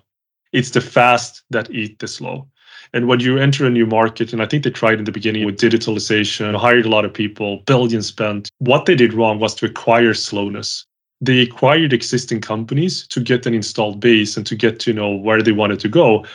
It's 0.54 0.72
the 0.72 0.82
fast 0.82 1.44
that 1.50 1.72
eat 1.72 1.98
the 2.00 2.08
slow. 2.08 2.48
And 2.94 3.08
when 3.08 3.20
you 3.20 3.38
enter 3.38 3.66
a 3.66 3.70
new 3.70 3.86
market, 3.86 4.34
and 4.34 4.42
I 4.42 4.46
think 4.46 4.64
they 4.64 4.70
tried 4.70 5.00
in 5.00 5.06
the 5.06 5.12
beginning 5.12 5.46
with 5.46 5.58
digitalization, 5.58 6.56
hired 6.56 6.86
a 6.86 6.90
lot 6.90 7.06
of 7.06 7.14
people, 7.14 7.64
billions 7.66 8.08
spent. 8.08 8.52
What 8.60 8.86
they 8.86 8.96
did 8.96 9.14
wrong 9.14 9.40
was 9.40 9.56
to 9.56 9.66
acquire 9.66 10.14
slowness. 10.14 10.86
They 11.22 11.42
acquired 11.42 11.94
existing 11.94 12.42
companies 12.42 13.08
to 13.08 13.20
get 13.20 13.46
an 13.46 13.54
installed 13.54 14.00
base 14.00 14.38
and 14.38 14.46
to 14.48 14.56
get 14.56 14.80
to 14.82 14.94
know 14.94 15.12
where 15.12 15.42
they 15.42 15.52
wanted 15.52 15.80
to 15.82 15.90
go, 15.90 16.26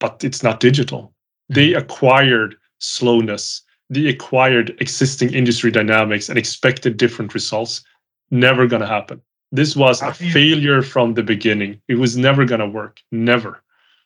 but 0.00 0.22
it's 0.22 0.42
not 0.42 0.60
digital. 0.60 1.12
They 1.48 1.70
mm-hmm. 1.70 1.78
acquired 1.78 2.56
slowness. 2.78 3.62
They 3.90 4.06
acquired 4.06 4.76
existing 4.80 5.32
industry 5.32 5.70
dynamics 5.70 6.28
and 6.28 6.38
expected 6.38 6.98
different 6.98 7.32
results. 7.32 7.82
Never 8.30 8.66
going 8.66 8.82
to 8.82 8.86
happen. 8.86 9.22
This 9.50 9.74
was 9.74 10.02
a 10.02 10.12
failure 10.12 10.82
from 10.82 11.14
the 11.14 11.22
beginning. 11.22 11.80
It 11.88 11.94
was 11.94 12.18
never 12.18 12.44
going 12.44 12.60
to 12.60 12.68
work. 12.68 13.00
Never 13.10 13.62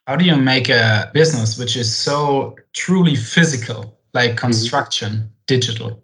how 0.07 0.17
do 0.17 0.25
you 0.25 0.37
make 0.37 0.69
a 0.69 1.11
business 1.15 1.59
which 1.59 1.77
is 1.77 1.95
so 1.95 2.57
truly 2.73 3.15
physical 3.15 3.99
like 4.15 4.31
mm-hmm. 4.31 4.39
construction 4.39 5.13
mm-hmm. 5.13 5.27
digital 5.47 6.03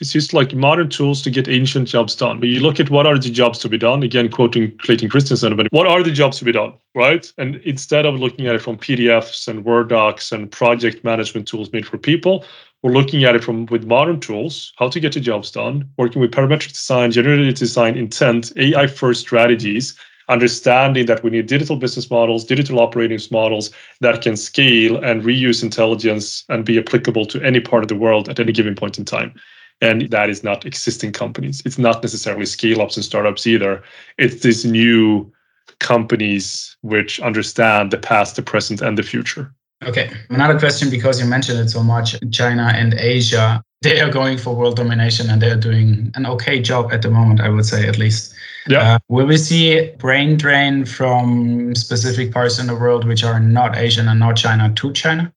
it's 0.00 0.12
just 0.12 0.34
like 0.34 0.52
modern 0.52 0.88
tools 0.88 1.22
to 1.22 1.30
get 1.30 1.46
ancient 1.48 1.86
jobs 1.86 2.16
done. 2.16 2.40
But 2.40 2.48
you 2.48 2.58
look 2.58 2.80
at 2.80 2.90
what 2.90 3.06
are 3.06 3.16
the 3.16 3.30
jobs 3.30 3.60
to 3.60 3.68
be 3.68 3.78
done, 3.78 4.02
again, 4.02 4.30
quoting 4.30 4.76
Clayton 4.78 5.08
Christensen, 5.08 5.54
but 5.54 5.68
what 5.70 5.86
are 5.86 6.02
the 6.02 6.10
jobs 6.10 6.38
to 6.38 6.44
be 6.44 6.50
done, 6.50 6.72
right? 6.96 7.32
And 7.38 7.56
instead 7.56 8.04
of 8.04 8.18
looking 8.18 8.48
at 8.48 8.56
it 8.56 8.62
from 8.62 8.78
PDFs 8.78 9.46
and 9.46 9.64
Word 9.64 9.90
docs 9.90 10.32
and 10.32 10.50
project 10.50 11.04
management 11.04 11.46
tools 11.46 11.72
made 11.72 11.86
for 11.86 11.98
people, 11.98 12.44
we're 12.82 12.92
looking 12.92 13.22
at 13.22 13.36
it 13.36 13.44
from 13.44 13.66
with 13.66 13.84
modern 13.84 14.18
tools, 14.18 14.72
how 14.76 14.88
to 14.88 14.98
get 14.98 15.12
the 15.12 15.20
jobs 15.20 15.52
done, 15.52 15.88
working 15.98 16.20
with 16.20 16.32
parametric 16.32 16.72
design, 16.72 17.12
generative 17.12 17.54
design, 17.54 17.96
intent, 17.96 18.52
AI 18.56 18.88
first 18.88 19.20
strategies 19.20 19.96
understanding 20.28 21.06
that 21.06 21.22
we 21.22 21.30
need 21.30 21.46
digital 21.46 21.76
business 21.76 22.10
models, 22.10 22.44
digital 22.44 22.80
operating 22.80 23.20
models 23.30 23.70
that 24.00 24.22
can 24.22 24.36
scale 24.36 25.02
and 25.02 25.22
reuse 25.22 25.62
intelligence 25.62 26.44
and 26.48 26.64
be 26.64 26.78
applicable 26.78 27.26
to 27.26 27.42
any 27.42 27.60
part 27.60 27.82
of 27.82 27.88
the 27.88 27.96
world 27.96 28.28
at 28.28 28.40
any 28.40 28.52
given 28.52 28.74
point 28.74 28.98
in 28.98 29.04
time. 29.04 29.34
And 29.80 30.10
that 30.10 30.30
is 30.30 30.44
not 30.44 30.64
existing 30.64 31.12
companies. 31.12 31.60
It's 31.64 31.78
not 31.78 32.02
necessarily 32.02 32.46
scale 32.46 32.80
ups 32.80 32.96
and 32.96 33.04
startups 33.04 33.46
either. 33.46 33.82
It's 34.16 34.42
these 34.42 34.64
new 34.64 35.32
companies 35.80 36.76
which 36.82 37.20
understand 37.20 37.90
the 37.90 37.98
past, 37.98 38.36
the 38.36 38.42
present, 38.42 38.80
and 38.80 38.96
the 38.96 39.02
future. 39.02 39.52
Okay. 39.84 40.12
Another 40.30 40.58
question 40.58 40.90
because 40.90 41.20
you 41.20 41.26
mentioned 41.26 41.58
it 41.58 41.68
so 41.68 41.82
much 41.82 42.14
China 42.30 42.72
and 42.74 42.94
Asia, 42.94 43.62
they 43.82 44.00
are 44.00 44.10
going 44.10 44.38
for 44.38 44.54
world 44.54 44.76
domination 44.76 45.28
and 45.28 45.42
they're 45.42 45.56
doing 45.56 46.10
an 46.14 46.24
okay 46.26 46.60
job 46.60 46.92
at 46.92 47.02
the 47.02 47.10
moment, 47.10 47.40
I 47.40 47.48
would 47.48 47.66
say, 47.66 47.88
at 47.88 47.98
least. 47.98 48.34
Yeah. 48.68 48.94
Uh, 48.94 48.98
will 49.08 49.26
we 49.26 49.36
see 49.36 49.90
brain 49.98 50.36
drain 50.36 50.84
from 50.84 51.74
specific 51.74 52.32
parts 52.32 52.58
in 52.58 52.68
the 52.68 52.76
world 52.76 53.04
which 53.04 53.24
are 53.24 53.40
not 53.40 53.76
Asian 53.76 54.08
and 54.08 54.20
not 54.20 54.36
China 54.36 54.72
to 54.72 54.92
China? 54.92 55.32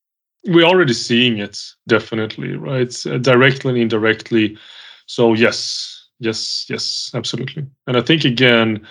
We're 0.47 0.65
already 0.65 0.93
seeing 0.93 1.39
it, 1.39 1.59
definitely, 1.87 2.55
right? 2.55 2.95
Uh, 3.05 3.17
directly 3.17 3.71
and 3.71 3.81
indirectly. 3.81 4.57
So, 5.07 5.33
yes, 5.33 6.07
yes, 6.19 6.67
yes, 6.69 7.09
absolutely. 7.15 7.65
And 7.87 7.97
I 7.97 8.01
think, 8.01 8.25
again, 8.25 8.85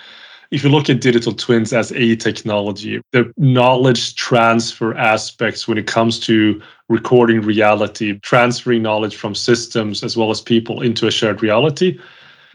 if 0.55 0.63
you 0.63 0.69
look 0.69 0.89
at 0.89 1.01
digital 1.01 1.33
twins 1.33 1.73
as 1.73 1.91
a 1.91 2.15
technology, 2.15 3.01
the 3.11 3.29
knowledge 3.35 4.15
transfer 4.15 4.95
aspects 4.95 5.67
when 5.67 5.77
it 5.77 5.85
comes 5.85 6.17
to 6.17 6.61
recording 6.87 7.41
reality, 7.41 8.17
transferring 8.19 8.81
knowledge 8.81 9.17
from 9.17 9.35
systems 9.35 10.01
as 10.01 10.15
well 10.15 10.31
as 10.31 10.39
people 10.39 10.81
into 10.81 11.07
a 11.07 11.11
shared 11.11 11.43
reality, 11.43 11.99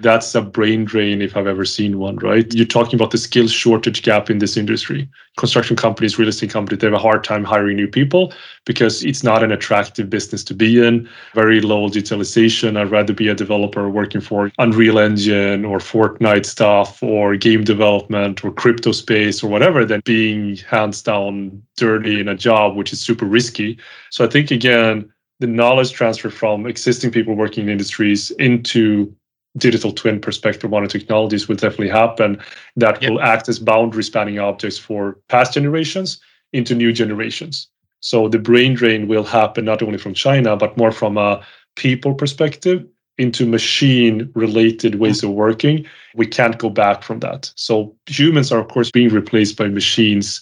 that's 0.01 0.35
a 0.35 0.43
brain 0.43 0.85
drain 0.85 1.21
if 1.23 1.37
I've 1.37 1.47
ever 1.47 1.65
seen 1.65 1.99
one, 1.99 2.17
right? 2.17 2.53
You're 2.53 2.67
talking 2.67 2.95
about 2.95 3.11
the 3.11 3.19
skills 3.19 3.53
shortage 3.53 4.03
gap 4.03 4.31
in 4.31 4.39
this 4.39 4.57
industry. 4.57 5.09
Construction 5.37 5.77
companies, 5.77 6.19
real 6.19 6.29
estate 6.29 6.51
companies, 6.51 6.81
they 6.81 6.87
have 6.87 6.95
a 6.95 6.99
hard 6.99 7.23
time 7.25 7.45
hiring 7.45 7.77
new 7.77 7.89
people 7.89 8.33
because 8.65 9.05
it's 9.05 9.23
not 9.23 9.43
an 9.43 9.53
attractive 9.53 10.11
business 10.11 10.43
to 10.45 10.55
be 10.55 10.85
in. 10.85 11.09
Very 11.35 11.61
low 11.61 11.89
digitalization. 11.89 12.77
I'd 12.77 12.91
rather 12.91 13.13
be 13.13 13.29
a 13.29 13.35
developer 13.35 13.89
working 13.89 14.21
for 14.21 14.51
Unreal 14.59 14.99
Engine 14.99 15.65
or 15.65 15.79
Fortnite 15.79 16.47
stuff 16.47 17.03
or 17.03 17.37
game 17.37 17.65
development 17.65 18.45
or 18.45 18.53
crypto 18.53 18.93
space 18.93 19.43
or 19.43 19.51
whatever 19.51 19.85
than 19.85 20.03
being 20.05 20.57
hands 20.69 21.03
down 21.03 21.63
dirty 21.77 22.21
in 22.21 22.29
a 22.29 22.35
job, 22.35 22.77
which 22.77 22.93
is 22.93 23.01
super 23.01 23.27
risky. 23.27 23.79
So 24.11 24.25
I 24.25 24.29
think, 24.29 24.51
again, 24.51 25.11
the 25.41 25.47
knowledge 25.47 25.93
transfer 25.93 26.29
from 26.31 26.67
existing 26.67 27.11
people 27.11 27.35
working 27.35 27.65
in 27.65 27.71
industries 27.71 28.31
into 28.33 29.15
digital 29.57 29.93
twin 29.93 30.21
perspective 30.21 30.71
modern 30.71 30.89
technologies 30.89 31.49
will 31.49 31.57
definitely 31.57 31.89
happen 31.89 32.41
that 32.77 33.03
yep. 33.03 33.11
will 33.11 33.21
act 33.21 33.49
as 33.49 33.59
boundary 33.59 34.03
spanning 34.03 34.39
objects 34.39 34.79
for 34.79 35.19
past 35.29 35.55
generations 35.55 36.21
into 36.53 36.75
new 36.75 36.93
generations. 36.93 37.69
So 38.01 38.29
the 38.29 38.39
brain 38.39 38.75
drain 38.75 39.09
will 39.09 39.25
happen 39.25 39.65
not 39.65 39.83
only 39.83 39.99
from 39.99 40.15
China, 40.15 40.57
but 40.57 40.77
more 40.77 40.93
from 40.93 41.19
a 41.19 41.45
people 41.77 42.15
perspective 42.15 42.87
into 43.19 43.45
machine 43.45 44.31
related 44.35 44.95
ways 44.95 45.21
mm. 45.21 45.25
of 45.25 45.31
working. 45.31 45.87
We 46.15 46.27
can't 46.27 46.59
go 46.59 46.71
back 46.71 47.03
from 47.03 47.21
that. 47.21 47.53
So 47.57 47.95
humans 48.07 48.51
are, 48.51 48.61
of 48.61 48.69
course, 48.69 48.91
being 48.91 49.11
replaced 49.11 49.59
by 49.59 49.69
machines 49.69 50.41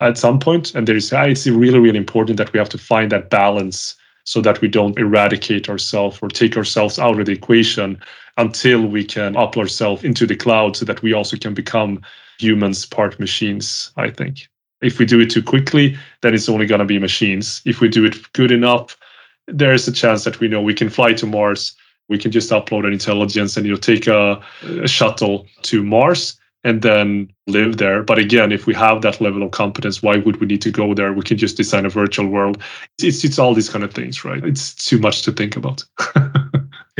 at 0.00 0.16
some 0.16 0.38
point, 0.38 0.74
And 0.74 0.86
there's, 0.86 1.12
it's 1.12 1.46
really, 1.46 1.78
really 1.78 1.98
important 1.98 2.38
that 2.38 2.52
we 2.52 2.58
have 2.58 2.70
to 2.70 2.78
find 2.78 3.12
that 3.12 3.28
balance 3.28 3.96
so 4.24 4.40
that 4.40 4.60
we 4.60 4.68
don't 4.68 4.98
eradicate 4.98 5.68
ourselves 5.68 6.18
or 6.22 6.28
take 6.28 6.56
ourselves 6.56 6.98
out 6.98 7.20
of 7.20 7.26
the 7.26 7.32
equation 7.32 8.00
until 8.36 8.86
we 8.86 9.04
can 9.04 9.36
up 9.36 9.56
ourselves 9.56 10.04
into 10.04 10.26
the 10.26 10.36
cloud 10.36 10.76
so 10.76 10.84
that 10.84 11.02
we 11.02 11.12
also 11.12 11.36
can 11.36 11.54
become 11.54 12.00
humans 12.38 12.86
part 12.86 13.18
machines 13.20 13.92
i 13.96 14.10
think 14.10 14.48
if 14.82 14.98
we 14.98 15.04
do 15.04 15.20
it 15.20 15.30
too 15.30 15.42
quickly 15.42 15.96
then 16.22 16.34
it's 16.34 16.48
only 16.48 16.66
going 16.66 16.78
to 16.78 16.84
be 16.84 16.98
machines 16.98 17.62
if 17.64 17.80
we 17.80 17.88
do 17.88 18.04
it 18.04 18.16
good 18.32 18.50
enough 18.50 18.96
there 19.46 19.72
is 19.72 19.86
a 19.88 19.92
chance 19.92 20.24
that 20.24 20.40
we 20.40 20.48
know 20.48 20.62
we 20.62 20.74
can 20.74 20.88
fly 20.88 21.12
to 21.12 21.26
mars 21.26 21.74
we 22.08 22.18
can 22.18 22.30
just 22.30 22.50
upload 22.50 22.86
an 22.86 22.92
intelligence 22.92 23.56
and 23.56 23.66
you 23.66 23.72
know 23.72 23.78
take 23.78 24.06
a, 24.06 24.40
a 24.82 24.88
shuttle 24.88 25.46
to 25.62 25.82
mars 25.82 26.40
and 26.64 26.82
then 26.82 27.32
live 27.46 27.78
there. 27.78 28.02
But 28.02 28.18
again, 28.18 28.52
if 28.52 28.66
we 28.66 28.74
have 28.74 29.02
that 29.02 29.20
level 29.20 29.42
of 29.42 29.50
competence, 29.50 30.02
why 30.02 30.18
would 30.18 30.40
we 30.40 30.46
need 30.46 30.62
to 30.62 30.70
go 30.70 30.94
there? 30.94 31.12
We 31.12 31.22
can 31.22 31.38
just 31.38 31.56
design 31.56 31.86
a 31.86 31.88
virtual 31.88 32.26
world. 32.26 32.62
It's, 32.98 33.24
it's 33.24 33.38
all 33.38 33.54
these 33.54 33.70
kind 33.70 33.84
of 33.84 33.94
things, 33.94 34.24
right? 34.24 34.44
It's 34.44 34.74
too 34.74 34.98
much 34.98 35.22
to 35.22 35.32
think 35.32 35.56
about. 35.56 35.84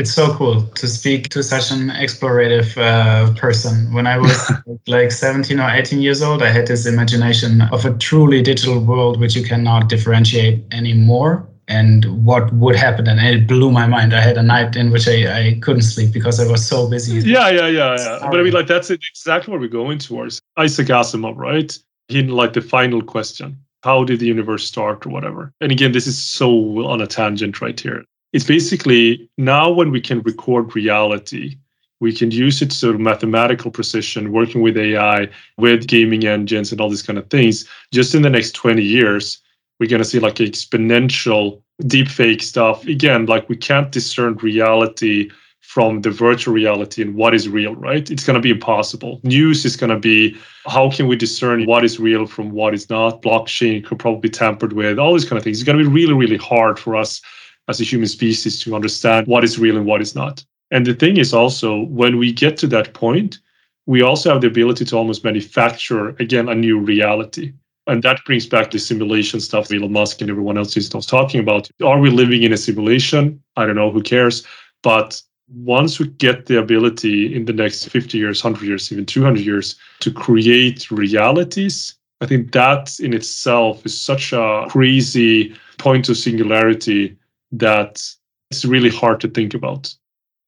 it's 0.00 0.14
so 0.14 0.34
cool 0.34 0.62
to 0.62 0.88
speak 0.88 1.28
to 1.28 1.42
such 1.42 1.70
an 1.70 1.90
explorative 1.90 2.76
uh, 2.78 3.32
person. 3.34 3.92
When 3.92 4.06
I 4.06 4.16
was 4.16 4.50
like 4.86 5.12
17 5.12 5.60
or 5.60 5.70
18 5.70 6.00
years 6.00 6.22
old, 6.22 6.42
I 6.42 6.48
had 6.48 6.66
this 6.66 6.86
imagination 6.86 7.62
of 7.70 7.84
a 7.84 7.92
truly 7.98 8.40
digital 8.40 8.80
world 8.80 9.20
which 9.20 9.36
you 9.36 9.44
cannot 9.44 9.90
differentiate 9.90 10.64
anymore 10.72 11.46
and 11.68 12.24
what 12.24 12.52
would 12.54 12.74
happen 12.74 13.06
and 13.06 13.20
it 13.20 13.46
blew 13.46 13.70
my 13.70 13.86
mind. 13.86 14.14
I 14.14 14.20
had 14.20 14.36
a 14.38 14.42
night 14.42 14.74
in 14.74 14.90
which 14.90 15.06
i, 15.06 15.18
I 15.40 15.58
couldn't 15.62 15.82
sleep 15.82 16.12
because 16.12 16.40
i 16.40 16.50
was 16.50 16.66
so 16.66 16.90
busy. 16.90 17.20
Yeah 17.20 17.48
yeah 17.48 17.68
yeah, 17.68 17.96
yeah. 17.96 18.18
but 18.28 18.40
i 18.40 18.42
mean 18.42 18.52
like 18.52 18.66
that's 18.66 18.90
exactly 18.90 19.52
what 19.52 19.60
we're 19.60 19.68
going 19.68 19.98
towards. 19.98 20.40
Isaac 20.56 20.88
asimov 20.88 21.36
right? 21.36 21.78
He 22.08 22.22
like 22.24 22.54
the 22.54 22.60
final 22.60 23.02
question. 23.02 23.56
How 23.84 24.02
did 24.02 24.18
the 24.18 24.26
universe 24.26 24.66
start 24.66 25.06
or 25.06 25.10
whatever? 25.10 25.52
And 25.60 25.70
again 25.70 25.92
this 25.92 26.08
is 26.08 26.18
so 26.18 26.48
on 26.88 27.00
a 27.00 27.06
tangent 27.06 27.60
right 27.60 27.78
here 27.78 28.04
it's 28.32 28.44
basically 28.44 29.28
now 29.38 29.70
when 29.70 29.90
we 29.90 30.00
can 30.00 30.20
record 30.22 30.74
reality 30.74 31.56
we 32.00 32.14
can 32.14 32.30
use 32.30 32.62
it 32.62 32.72
sort 32.72 32.94
of 32.94 33.00
mathematical 33.00 33.70
precision 33.70 34.32
working 34.32 34.62
with 34.62 34.76
ai 34.76 35.28
with 35.58 35.86
gaming 35.86 36.26
engines 36.26 36.72
and 36.72 36.80
all 36.80 36.90
these 36.90 37.02
kind 37.02 37.18
of 37.18 37.28
things 37.30 37.68
just 37.92 38.14
in 38.14 38.22
the 38.22 38.30
next 38.30 38.52
20 38.52 38.82
years 38.82 39.42
we're 39.80 39.88
going 39.88 40.02
to 40.02 40.08
see 40.08 40.20
like 40.20 40.36
exponential 40.36 41.62
deepfake 41.82 42.42
stuff. 42.42 42.86
Again, 42.86 43.26
like 43.26 43.48
we 43.48 43.56
can't 43.56 43.90
discern 43.90 44.34
reality 44.36 45.30
from 45.60 46.02
the 46.02 46.10
virtual 46.10 46.52
reality 46.52 47.00
and 47.00 47.14
what 47.14 47.34
is 47.34 47.48
real, 47.48 47.74
right? 47.76 48.10
It's 48.10 48.24
going 48.24 48.34
to 48.34 48.40
be 48.40 48.50
impossible. 48.50 49.20
News 49.22 49.64
is 49.64 49.76
going 49.76 49.90
to 49.90 49.98
be 49.98 50.36
how 50.66 50.90
can 50.90 51.06
we 51.06 51.16
discern 51.16 51.64
what 51.64 51.84
is 51.84 51.98
real 51.98 52.26
from 52.26 52.50
what 52.50 52.74
is 52.74 52.90
not? 52.90 53.22
Blockchain 53.22 53.84
could 53.84 53.98
probably 53.98 54.20
be 54.20 54.30
tampered 54.30 54.72
with, 54.72 54.98
all 54.98 55.12
these 55.12 55.24
kind 55.24 55.38
of 55.38 55.44
things. 55.44 55.58
It's 55.58 55.66
going 55.66 55.78
to 55.78 55.84
be 55.84 55.90
really, 55.90 56.14
really 56.14 56.36
hard 56.36 56.78
for 56.78 56.96
us 56.96 57.22
as 57.70 57.80
a 57.80 57.84
human 57.84 58.08
species 58.08 58.60
to 58.62 58.74
understand 58.74 59.26
what 59.26 59.44
is 59.44 59.58
real 59.58 59.76
and 59.76 59.86
what 59.86 60.02
is 60.02 60.14
not. 60.14 60.44
And 60.70 60.84
the 60.84 60.94
thing 60.94 61.16
is 61.16 61.32
also, 61.32 61.84
when 61.84 62.18
we 62.18 62.32
get 62.32 62.56
to 62.58 62.66
that 62.68 62.92
point, 62.92 63.38
we 63.86 64.02
also 64.02 64.30
have 64.30 64.40
the 64.40 64.48
ability 64.48 64.84
to 64.84 64.96
almost 64.96 65.24
manufacture, 65.24 66.10
again, 66.18 66.48
a 66.48 66.54
new 66.54 66.78
reality. 66.78 67.52
And 67.86 68.02
that 68.02 68.20
brings 68.26 68.46
back 68.46 68.70
the 68.70 68.78
simulation 68.78 69.40
stuff 69.40 69.72
Elon 69.72 69.92
Musk 69.92 70.20
and 70.20 70.30
everyone 70.30 70.58
else 70.58 70.76
is 70.76 70.88
talking 70.88 71.40
about. 71.40 71.70
Are 71.82 71.98
we 71.98 72.10
living 72.10 72.42
in 72.42 72.52
a 72.52 72.56
simulation? 72.56 73.42
I 73.56 73.66
don't 73.66 73.76
know, 73.76 73.90
who 73.90 74.02
cares? 74.02 74.46
But 74.82 75.20
once 75.48 75.98
we 75.98 76.06
get 76.06 76.46
the 76.46 76.58
ability 76.58 77.34
in 77.34 77.46
the 77.46 77.52
next 77.52 77.88
50 77.88 78.18
years, 78.18 78.44
100 78.44 78.64
years, 78.66 78.92
even 78.92 79.06
200 79.06 79.40
years 79.40 79.76
to 80.00 80.12
create 80.12 80.90
realities, 80.90 81.96
I 82.20 82.26
think 82.26 82.52
that 82.52 83.00
in 83.00 83.14
itself 83.14 83.84
is 83.84 83.98
such 83.98 84.32
a 84.32 84.66
crazy 84.68 85.56
point 85.78 86.08
of 86.08 86.16
singularity 86.16 87.16
that 87.52 88.02
it's 88.50 88.64
really 88.64 88.90
hard 88.90 89.20
to 89.20 89.28
think 89.28 89.54
about. 89.54 89.94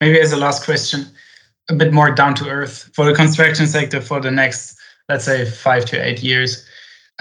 Maybe 0.01 0.21
as 0.21 0.33
a 0.33 0.37
last 0.37 0.65
question, 0.65 1.07
a 1.71 1.75
bit 1.75 1.93
more 1.93 2.11
down 2.11 2.35
to 2.37 2.49
earth 2.49 2.91
for 2.95 3.05
the 3.05 3.15
construction 3.15 3.67
sector 3.67 4.01
for 4.01 4.21
the 4.21 4.31
next, 4.31 4.77
let's 5.09 5.25
say, 5.25 5.45
five 5.45 5.85
to 5.87 6.05
eight 6.05 6.23
years 6.23 6.67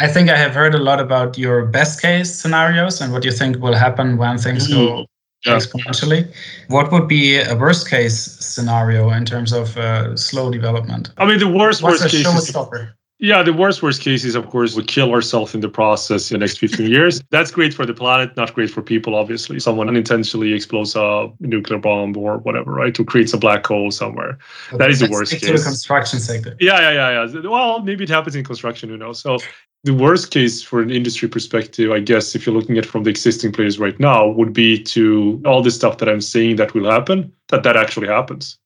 I 0.02 0.08
think 0.08 0.30
I 0.30 0.38
have 0.38 0.54
heard 0.56 0.74
a 0.74 0.80
lot 0.80 1.00
about 1.00 1.38
your 1.38 1.66
best 1.66 2.02
case 2.02 2.34
scenarios 2.34 3.02
and 3.02 3.14
what 3.14 3.24
you 3.24 3.32
think 3.32 3.58
will 3.60 3.76
happen 3.76 4.18
when 4.18 4.38
things 4.38 4.68
go 4.68 4.76
mm, 4.76 5.06
yeah. 5.46 5.58
exponentially. 5.58 6.34
What 6.70 6.92
would 6.92 7.08
be 7.08 7.40
a 7.40 7.56
worst 7.56 7.88
case 7.90 8.18
scenario 8.18 9.12
in 9.12 9.26
terms 9.26 9.52
of 9.52 9.78
uh, 9.78 10.16
slow 10.16 10.50
development? 10.50 11.12
I 11.18 11.26
mean, 11.26 11.40
the 11.40 11.48
worst 11.48 11.84
What's 11.84 12.02
worst 12.02 12.16
case 12.16 12.26
showstopper? 12.26 12.94
Yeah, 13.22 13.44
the 13.44 13.54
worst 13.54 13.84
worst 13.84 14.02
case 14.02 14.26
is 14.26 14.34
of 14.34 14.50
course 14.50 14.76
we 14.76 14.84
kill 14.84 15.12
ourselves 15.12 15.54
in 15.54 15.62
the 15.62 15.70
process 15.70 16.32
in 16.32 16.40
the 16.40 16.40
next 16.40 16.58
15 16.58 16.90
years. 16.98 17.22
That's 17.30 17.52
great 17.52 17.72
for 17.72 17.86
the 17.86 17.94
planet, 17.94 18.36
not 18.36 18.56
great 18.56 18.72
for 18.72 18.82
people. 18.82 19.14
Obviously, 19.14 19.60
someone 19.60 19.88
unintentionally 19.88 20.54
explodes 20.54 20.96
a 20.96 21.32
nuclear 21.40 21.78
bomb 21.78 22.18
or 22.18 22.40
whatever, 22.40 22.72
right? 22.72 22.96
To 22.96 23.06
creates 23.06 23.32
a 23.32 23.38
black 23.38 23.64
hole 23.68 23.92
somewhere. 23.92 24.40
Okay, 24.70 24.78
that 24.78 24.90
is 24.90 25.02
the 25.02 25.10
worst 25.12 25.34
case. 25.34 25.42
To 25.42 25.54
the 25.54 25.64
construction 25.64 26.20
sector. 26.20 26.58
Yeah, 26.60 26.80
yeah, 26.80 26.92
yeah, 26.92 27.32
yeah. 27.32 27.48
Well, 27.48 27.82
maybe 27.82 28.06
it 28.06 28.10
happens 28.10 28.36
in 28.36 28.44
construction. 28.44 28.90
Who 28.90 28.98
knows? 28.98 29.20
So 29.20 29.38
the 29.84 29.94
worst 29.94 30.32
case 30.32 30.64
for 30.64 30.82
an 30.82 30.90
industry 30.90 31.30
perspective, 31.30 31.92
I 31.92 32.00
guess, 32.00 32.34
if 32.34 32.48
you're 32.48 32.56
looking 32.56 32.80
at 32.80 32.88
from 32.88 33.04
the 33.04 33.12
existing 33.12 33.52
players 33.52 33.78
right 33.78 34.00
now, 34.00 34.30
would 34.30 34.52
be 34.52 34.82
to 34.96 35.40
all 35.46 35.62
the 35.62 35.70
stuff 35.70 36.00
that 36.00 36.10
I'm 36.10 36.22
saying 36.22 36.56
that 36.56 36.74
will 36.74 36.90
happen, 36.90 37.32
that 37.50 37.62
that 37.62 37.78
actually 37.78 38.08
happens, 38.08 38.58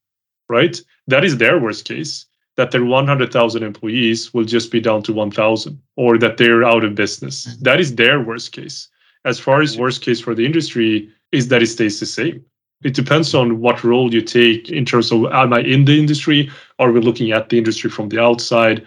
right? 0.47 0.79
That 1.07 1.25
is 1.25 1.39
their 1.39 1.59
worst 1.59 1.83
case 1.83 2.25
that 2.57 2.71
their 2.71 2.85
100,000 2.85 3.63
employees 3.63 4.33
will 4.33 4.45
just 4.45 4.71
be 4.71 4.79
down 4.79 5.03
to 5.03 5.13
1,000 5.13 5.81
or 5.97 6.17
that 6.17 6.37
they're 6.37 6.63
out 6.63 6.83
of 6.83 6.95
business. 6.95 7.45
Mm-hmm. 7.45 7.63
That 7.63 7.79
is 7.79 7.95
their 7.95 8.21
worst 8.21 8.51
case. 8.51 8.87
As 9.25 9.39
far 9.39 9.61
as 9.61 9.77
worst 9.77 10.01
case 10.01 10.21
for 10.21 10.35
the 10.35 10.45
industry 10.45 11.09
is 11.31 11.47
that 11.49 11.61
it 11.61 11.67
stays 11.67 11.99
the 11.99 12.05
same. 12.05 12.45
It 12.83 12.93
depends 12.93 13.33
on 13.33 13.59
what 13.59 13.83
role 13.83 14.13
you 14.13 14.21
take 14.21 14.69
in 14.69 14.85
terms 14.85 15.11
of 15.11 15.25
am 15.25 15.53
I 15.53 15.61
in 15.61 15.85
the 15.85 15.97
industry? 15.97 16.51
Are 16.79 16.91
we 16.91 16.99
looking 17.01 17.31
at 17.31 17.49
the 17.49 17.57
industry 17.57 17.89
from 17.89 18.09
the 18.09 18.21
outside? 18.21 18.85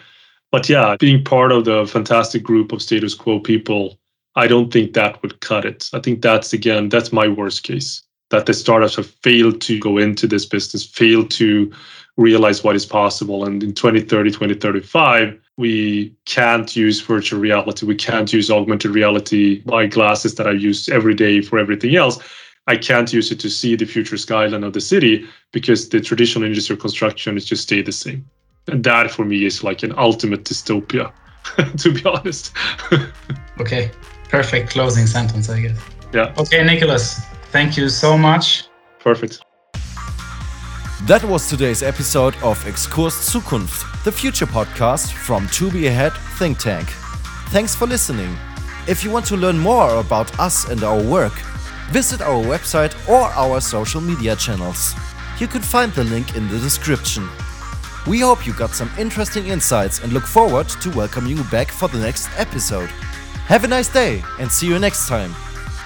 But 0.53 0.69
yeah, 0.69 0.97
being 0.99 1.25
part 1.25 1.53
of 1.53 1.65
the 1.65 1.87
fantastic 1.87 2.43
group 2.43 2.73
of 2.73 2.81
status 2.81 3.15
quo 3.15 3.41
people, 3.41 3.99
I 4.35 4.47
don't 4.47 4.73
think 4.73 4.93
that 4.93 5.21
would 5.23 5.41
cut 5.41 5.65
it. 5.65 5.91
I 5.93 6.01
think 6.01 6.23
that's 6.23 6.53
again, 6.53 6.89
that's 6.89 7.13
my 7.13 7.27
worst 7.27 7.65
case 7.65 8.03
that 8.31 8.47
the 8.47 8.55
startups 8.55 8.97
have 8.97 9.07
failed 9.07 9.61
to 9.63 9.79
go 9.79 9.99
into 9.99 10.27
this 10.27 10.45
business, 10.45 10.85
failed 10.85 11.31
to 11.33 11.73
realize 12.17 12.63
what 12.63 12.77
is 12.77 12.85
possible. 12.85 13.45
And 13.45 13.63
in 13.63 13.73
2030, 13.73 14.31
2035, 14.31 15.39
we 15.57 16.15
can't 16.25 16.75
use 16.77 17.01
virtual 17.01 17.41
reality. 17.41 17.87
We 17.87 17.95
can't 17.95 18.33
use 18.33 18.51
augmented 18.51 18.91
reality, 18.91 19.63
my 19.65 19.87
glasses 19.87 20.35
that 20.35 20.47
I 20.47 20.53
use 20.53 20.89
every 20.89 21.15
day 21.15 21.41
for 21.41 21.59
everything 21.59 21.97
else. 21.97 22.19
I 22.67 22.77
can't 22.77 23.11
use 23.13 23.33
it 23.33 23.41
to 23.41 23.49
see 23.49 23.77
the 23.77 23.87
future 23.87 24.19
skyline 24.19 24.63
of 24.63 24.75
the 24.75 24.81
city 24.81 25.27
because 25.53 25.89
the 25.89 26.01
traditional 26.01 26.45
industrial 26.45 26.79
construction 26.79 27.37
is 27.37 27.47
just 27.47 27.63
stay 27.63 27.81
the 27.81 27.93
same. 27.93 28.29
And 28.67 28.85
that 28.85 29.11
for 29.11 29.25
me 29.25 29.47
is 29.47 29.65
like 29.65 29.83
an 29.83 29.95
ultimate 29.97 30.45
dystopia, 30.45 31.11
to 31.79 31.93
be 31.93 32.05
honest. 32.05 32.53
okay, 33.61 33.91
perfect 34.29 34.71
closing 34.71 35.07
sentence, 35.07 35.49
I 35.49 35.63
guess. 35.63 35.81
Yeah. 36.13 36.35
Okay, 36.37 36.63
Nicholas, 36.63 37.21
thank 37.51 37.77
you 37.77 37.89
so 37.89 38.17
much. 38.17 38.65
Perfect. 39.01 39.41
That 41.07 41.25
was 41.25 41.49
today's 41.49 41.83
episode 41.83 42.35
of 42.43 42.63
Exkurs 42.65 43.15
Zukunft, 43.31 44.05
the 44.05 44.13
future 44.13 44.47
podcast 44.47 45.13
from 45.13 45.47
To 45.49 45.71
Be 45.71 45.87
Ahead 45.87 46.13
Think 46.39 46.59
Tank. 46.59 46.89
Thanks 47.51 47.75
for 47.75 47.87
listening. 47.87 48.37
If 48.87 49.05
you 49.05 49.11
want 49.11 49.25
to 49.27 49.37
learn 49.37 49.59
more 49.59 50.01
about 50.01 50.39
us 50.39 50.69
and 50.69 50.83
our 50.83 51.01
work, 51.03 51.33
visit 51.91 52.21
our 52.21 52.43
website 52.43 52.95
or 53.09 53.23
our 53.23 53.61
social 53.61 54.01
media 54.01 54.37
channels. 54.37 54.95
You 55.39 55.47
can 55.47 55.63
find 55.63 55.93
the 55.93 56.05
link 56.05 56.37
in 56.37 56.49
the 56.49 56.59
description. 56.59 57.29
We 58.07 58.21
hope 58.21 58.47
you 58.47 58.53
got 58.53 58.71
some 58.71 58.91
interesting 58.99 59.47
insights 59.47 60.01
and 60.01 60.13
look 60.13 60.25
forward 60.25 60.69
to 60.69 60.91
welcoming 60.91 61.37
you 61.37 61.45
back 61.45 61.69
for 61.69 61.89
the 61.89 61.99
next 61.99 62.29
episode. 62.37 62.91
Have 63.47 63.65
a 63.65 63.69
nice 63.69 63.89
day 63.89 64.23
and 64.39 64.51
see 64.51 64.67
you 64.67 64.79
next 64.79 65.09
time. 65.09 65.35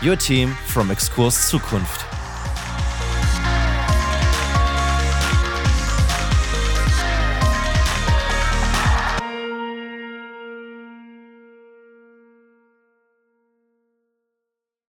Your 0.02 0.16
team 0.16 0.48
from 0.66 0.90
Exkurs 0.90 1.36
Zukunft. 1.48 2.11